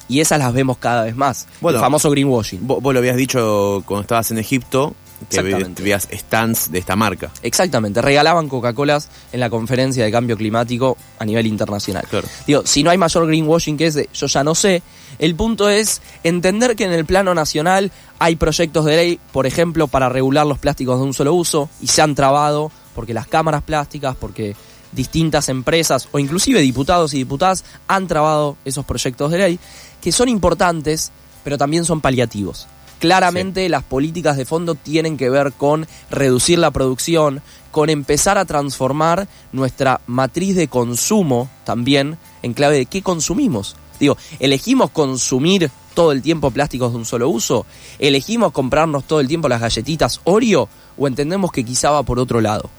Y 0.09 0.21
esas 0.21 0.39
las 0.39 0.53
vemos 0.53 0.79
cada 0.79 1.05
vez 1.05 1.17
más. 1.17 1.47
Bueno. 1.61 1.79
el 1.79 1.85
famoso 1.85 2.11
greenwashing. 2.11 2.67
Vos, 2.67 2.83
vos 2.83 2.93
lo 2.93 3.01
habías 3.01 3.17
dicho 3.17 3.83
cuando 3.87 4.03
estabas 4.03 4.31
en 4.31 4.39
Egipto, 4.39 4.95
que 5.31 5.43
veías 5.43 6.09
stands 6.13 6.71
de 6.71 6.79
esta 6.79 6.97
marca. 6.97 7.31
Exactamente, 7.43 8.03
regalaban 8.03 8.49
Coca-Colas 8.49 9.09
en 9.33 9.41
la 9.41 9.51
conferencia 9.51 10.05
de 10.05 10.13
cambio 10.13 10.37
climático 10.37 10.97
a 11.19 11.25
nivel 11.25 11.47
internacional. 11.47 12.07
Claro. 12.09 12.29
Digo, 12.47 12.63
si 12.65 12.83
no 12.83 12.91
hay 12.91 12.99
mayor 12.99 13.27
greenwashing 13.27 13.77
que 13.77 13.87
ese, 13.87 14.09
yo 14.13 14.27
ya 14.27 14.45
no 14.45 14.55
sé. 14.55 14.83
El 15.19 15.35
punto 15.35 15.69
es 15.69 16.03
entender 16.23 16.77
que 16.77 16.85
en 16.85 16.93
el 16.93 17.07
plano 17.07 17.35
nacional 17.35 17.91
hay 18.19 18.37
proyectos 18.37 18.85
de 18.85 18.97
ley, 18.97 19.21
por 19.33 19.47
ejemplo, 19.47 19.89
para 19.89 20.09
regular 20.09 20.47
los 20.47 20.59
plásticos 20.59 20.99
de 20.99 21.05
un 21.05 21.15
solo 21.15 21.35
uso, 21.35 21.69
y 21.81 21.87
se 21.89 22.03
han 22.03 22.15
trabado 22.15 22.71
porque 22.95 23.15
las 23.15 23.27
cámaras 23.27 23.63
plásticas, 23.63 24.17
porque 24.17 24.57
distintas 24.97 25.49
empresas 25.49 26.09
o 26.11 26.19
inclusive 26.19 26.61
diputados 26.61 27.15
y 27.15 27.19
diputadas 27.19 27.65
han 27.87 28.09
trabado 28.09 28.57
esos 28.65 28.85
proyectos 28.85 29.31
de 29.31 29.39
ley, 29.39 29.61
que 30.01 30.11
son 30.11 30.29
importantes, 30.29 31.13
pero 31.45 31.59
también 31.59 31.85
son 31.85 32.01
paliativos. 32.01 32.67
Claramente 32.99 33.69
las 33.69 33.85
políticas 33.85 34.39
de 34.39 34.47
fondo 34.47 34.75
tienen 34.75 35.19
que 35.19 35.29
ver 35.29 35.53
con 35.53 35.87
reducir 36.11 36.59
la 36.59 36.71
producción, 36.71 37.43
con 37.71 37.91
empezar 37.91 38.39
a 38.39 38.47
transformar 38.47 39.29
nuestra 39.53 40.01
matriz 40.07 40.57
de 40.57 40.69
consumo 40.69 41.51
también 41.65 42.17
en 42.43 42.55
clave 42.55 42.79
de 42.79 42.87
qué 42.87 43.03
consumimos. 43.03 43.77
Digo, 44.01 44.17
elegimos 44.41 44.91
consumir 44.91 45.71
todo 45.95 46.13
el 46.13 46.23
tiempo 46.23 46.51
plásticos 46.51 46.93
de 46.93 46.99
un 46.99 47.05
solo 47.05 47.29
uso, 47.29 47.67
elegimos 47.99 48.53
comprarnos 48.53 49.05
todo 49.05 49.21
el 49.21 49.29
tiempo 49.29 49.49
las 49.49 49.61
galletitas 49.61 50.21
Oreo 50.25 50.69
o 50.97 51.07
entendemos 51.07 51.53
que 51.53 51.65
quizá 51.65 51.91
va 51.91 52.03
por 52.03 52.19
otro 52.19 52.41
lado. 52.41 52.71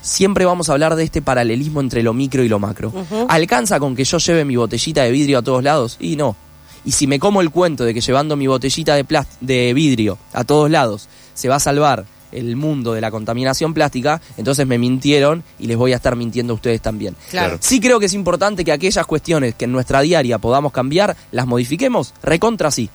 Siempre 0.00 0.44
vamos 0.44 0.68
a 0.68 0.72
hablar 0.72 0.96
de 0.96 1.04
este 1.04 1.22
paralelismo 1.22 1.80
entre 1.80 2.02
lo 2.02 2.14
micro 2.14 2.42
y 2.42 2.48
lo 2.48 2.58
macro. 2.58 2.92
¿Alcanza 3.28 3.78
con 3.80 3.94
que 3.94 4.04
yo 4.04 4.18
lleve 4.18 4.44
mi 4.44 4.56
botellita 4.56 5.02
de 5.02 5.10
vidrio 5.10 5.38
a 5.38 5.42
todos 5.42 5.62
lados? 5.62 5.96
Y 6.00 6.16
no. 6.16 6.36
Y 6.84 6.92
si 6.92 7.06
me 7.06 7.18
como 7.18 7.40
el 7.40 7.50
cuento 7.50 7.84
de 7.84 7.92
que 7.92 8.00
llevando 8.00 8.36
mi 8.36 8.46
botellita 8.46 8.94
de, 8.94 9.04
de 9.40 9.74
vidrio 9.74 10.18
a 10.32 10.44
todos 10.44 10.70
lados 10.70 11.08
se 11.34 11.48
va 11.48 11.56
a 11.56 11.60
salvar 11.60 12.06
el 12.32 12.56
mundo 12.56 12.92
de 12.92 13.00
la 13.00 13.10
contaminación 13.10 13.74
plástica, 13.74 14.20
entonces 14.36 14.66
me 14.66 14.78
mintieron 14.78 15.44
y 15.58 15.66
les 15.66 15.76
voy 15.76 15.92
a 15.92 15.96
estar 15.96 16.16
mintiendo 16.16 16.52
a 16.52 16.56
ustedes 16.56 16.80
también. 16.80 17.16
Claro. 17.30 17.58
Sí 17.60 17.80
creo 17.80 17.98
que 17.98 18.06
es 18.06 18.14
importante 18.14 18.64
que 18.64 18.72
aquellas 18.72 19.06
cuestiones 19.06 19.54
que 19.54 19.64
en 19.64 19.72
nuestra 19.72 20.00
diaria 20.00 20.38
podamos 20.38 20.72
cambiar, 20.72 21.16
las 21.32 21.46
modifiquemos, 21.46 22.14
recontra 22.22 22.70
sí. 22.70 22.90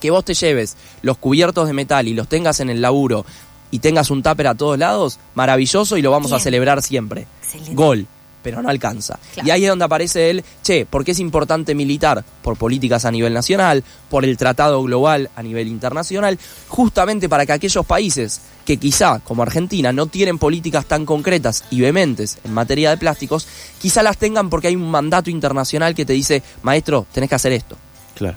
Que 0.00 0.10
vos 0.10 0.24
te 0.24 0.34
lleves 0.34 0.76
los 1.02 1.16
cubiertos 1.16 1.66
de 1.66 1.72
metal 1.72 2.06
y 2.06 2.14
los 2.14 2.28
tengas 2.28 2.60
en 2.60 2.70
el 2.70 2.82
laburo 2.82 3.24
y 3.70 3.78
tengas 3.78 4.10
un 4.10 4.22
tupper 4.22 4.48
a 4.48 4.54
todos 4.54 4.78
lados, 4.78 5.18
maravilloso 5.34 5.96
y 5.96 6.02
lo 6.02 6.10
vamos 6.10 6.32
a 6.32 6.40
celebrar 6.40 6.82
siempre. 6.82 7.26
Excelente. 7.42 7.74
Gol, 7.74 8.06
pero 8.42 8.62
no 8.62 8.68
alcanza. 8.68 9.18
Claro. 9.34 9.48
Y 9.48 9.50
ahí 9.50 9.64
es 9.64 9.70
donde 9.70 9.84
aparece 9.84 10.30
él, 10.30 10.44
che, 10.62 10.86
¿por 10.86 11.04
qué 11.04 11.10
es 11.10 11.18
importante 11.18 11.74
militar? 11.74 12.24
Por 12.42 12.56
políticas 12.56 13.04
a 13.04 13.10
nivel 13.10 13.34
nacional, 13.34 13.82
por 14.08 14.24
el 14.24 14.36
tratado 14.36 14.82
global 14.84 15.30
a 15.34 15.42
nivel 15.42 15.66
internacional, 15.66 16.38
justamente 16.68 17.28
para 17.28 17.44
que 17.44 17.52
aquellos 17.52 17.84
países 17.84 18.40
que 18.64 18.76
quizá, 18.76 19.18
como 19.20 19.42
Argentina, 19.42 19.92
no 19.92 20.06
tienen 20.06 20.38
políticas 20.38 20.86
tan 20.86 21.06
concretas 21.06 21.64
y 21.70 21.80
vehementes 21.80 22.38
en 22.44 22.54
materia 22.54 22.90
de 22.90 22.96
plásticos, 22.96 23.48
quizá 23.80 24.02
las 24.02 24.16
tengan 24.16 24.48
porque 24.48 24.68
hay 24.68 24.76
un 24.76 24.90
mandato 24.90 25.28
internacional 25.28 25.94
que 25.94 26.04
te 26.04 26.12
dice, 26.12 26.42
maestro, 26.62 27.06
tenés 27.12 27.28
que 27.28 27.34
hacer 27.34 27.52
esto. 27.52 27.76
Claro. 28.14 28.36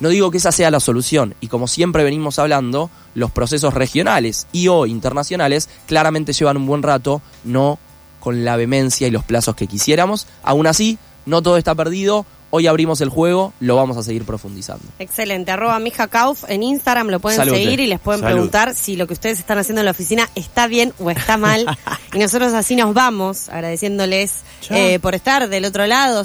No 0.00 0.08
digo 0.08 0.30
que 0.30 0.38
esa 0.38 0.52
sea 0.52 0.70
la 0.70 0.80
solución, 0.80 1.34
y 1.40 1.48
como 1.48 1.66
siempre 1.66 2.04
venimos 2.04 2.38
hablando, 2.38 2.90
los 3.14 3.30
procesos 3.30 3.74
regionales 3.74 4.46
y 4.52 4.68
o 4.68 4.86
internacionales 4.86 5.68
claramente 5.86 6.32
llevan 6.32 6.56
un 6.56 6.66
buen 6.66 6.82
rato, 6.82 7.20
no 7.44 7.78
con 8.20 8.44
la 8.44 8.56
vehemencia 8.56 9.08
y 9.08 9.10
los 9.10 9.24
plazos 9.24 9.54
que 9.56 9.66
quisiéramos. 9.66 10.26
Aún 10.42 10.66
así, 10.66 10.98
no 11.26 11.42
todo 11.42 11.56
está 11.56 11.74
perdido, 11.74 12.26
hoy 12.50 12.66
abrimos 12.66 13.00
el 13.00 13.08
juego, 13.08 13.52
lo 13.60 13.76
vamos 13.76 13.96
a 13.96 14.02
seguir 14.02 14.24
profundizando. 14.24 14.84
Excelente, 14.98 15.50
arroba 15.50 15.78
Mija 15.78 16.08
Kauf 16.08 16.44
en 16.48 16.62
Instagram, 16.62 17.08
lo 17.08 17.20
pueden 17.20 17.38
Salute. 17.38 17.58
seguir 17.58 17.80
y 17.80 17.86
les 17.86 18.00
pueden 18.00 18.20
Salud. 18.20 18.34
preguntar 18.34 18.74
si 18.74 18.96
lo 18.96 19.06
que 19.06 19.12
ustedes 19.12 19.38
están 19.38 19.58
haciendo 19.58 19.80
en 19.80 19.86
la 19.86 19.90
oficina 19.90 20.28
está 20.34 20.66
bien 20.66 20.92
o 20.98 21.10
está 21.10 21.36
mal. 21.36 21.66
y 22.14 22.18
nosotros 22.18 22.52
así 22.54 22.76
nos 22.76 22.94
vamos, 22.94 23.48
agradeciéndoles 23.48 24.42
eh, 24.70 24.98
por 25.00 25.14
estar 25.14 25.48
del 25.48 25.64
otro 25.64 25.86
lado. 25.86 26.16